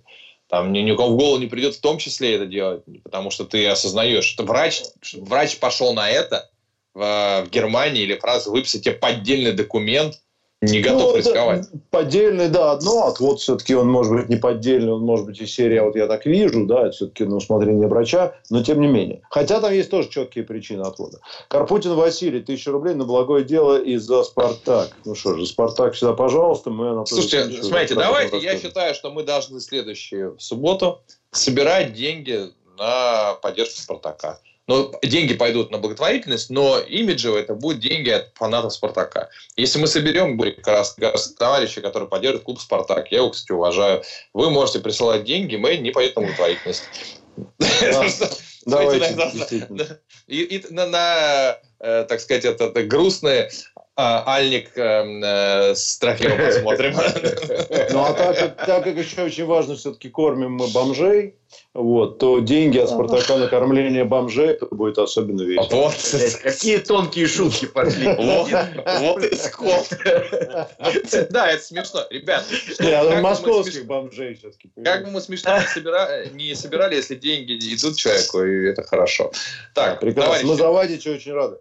[0.49, 3.67] Там ни, никому в голову не придет в том числе это делать, потому что ты
[3.69, 6.51] осознаешь, что врач, что врач пошел на это
[6.95, 10.21] в, в Германии или Франции, выписать тебе поддельный документ,
[10.61, 11.67] не готов Ну, рисковать.
[11.91, 15.53] Поддельный, да, одно, а вот все-таки он может быть не поддельный, он может быть из
[15.53, 19.23] серии, «А вот я так вижу, да, все-таки на усмотрение врача, но тем не менее.
[19.31, 21.21] Хотя там есть тоже четкие причины отвода.
[21.47, 24.91] Карпутин Василий, тысяча рублей на благое дело из-за «Спартак».
[25.05, 29.23] Ну что же, «Спартак» сюда, пожалуйста, мы Анатолий Слушайте, смотрите, давайте, я считаю, что мы
[29.23, 34.39] должны следующую субботу собирать деньги на поддержку Спартака.
[34.69, 39.31] Но деньги пойдут на благотворительность, но имиджево это будут деньги от фанатов «Спартака».
[39.57, 44.03] Если мы соберем раз, раз товарищи, которые поддерживают клуб «Спартак», я его, кстати, уважаю,
[44.35, 46.83] вы можете присылать деньги, мы не пойдет на благотворительность.
[48.67, 49.67] Давайте,
[50.27, 53.51] И на, э, так сказать, это грустные
[54.01, 56.95] а, Альник эм, э, с трофеем посмотрим.
[57.91, 61.35] Ну, а так как, так как еще очень важно, все-таки кормим мы бомжей,
[61.75, 65.67] вот, то деньги от Спартака на кормление бомжей это будет особенно весело.
[65.71, 65.95] Вот.
[66.43, 68.07] Какие тонкие шутки пошли.
[69.01, 69.85] Вот и скол.
[71.31, 72.07] Да, это смешно.
[72.11, 72.45] Ребят.
[72.79, 74.71] Я московских бомжей все-таки.
[74.85, 75.59] Как бы мы смешно
[76.33, 79.33] не собирали, если деньги идут человеку, и это хорошо.
[79.75, 80.47] Так, прекрасно.
[80.47, 81.57] Мы за Вадича очень рады.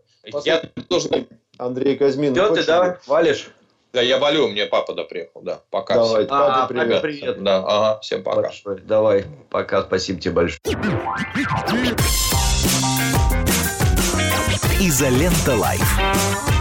[0.46, 1.10] Я тоже
[1.58, 2.34] Андрей Казьмин.
[2.34, 3.50] Все, ты, да, валишь?
[3.94, 5.62] Да, я валю, мне папа да приехал, да.
[5.72, 5.96] Пока.
[5.96, 6.28] Давай, всем.
[6.28, 7.02] папа, а, привет.
[7.02, 7.44] привет.
[7.44, 8.42] Да, ага, всем пока.
[8.42, 8.82] Большой.
[8.82, 10.60] Давай, пока, спасибо тебе большое.
[14.80, 16.57] Изолента Live.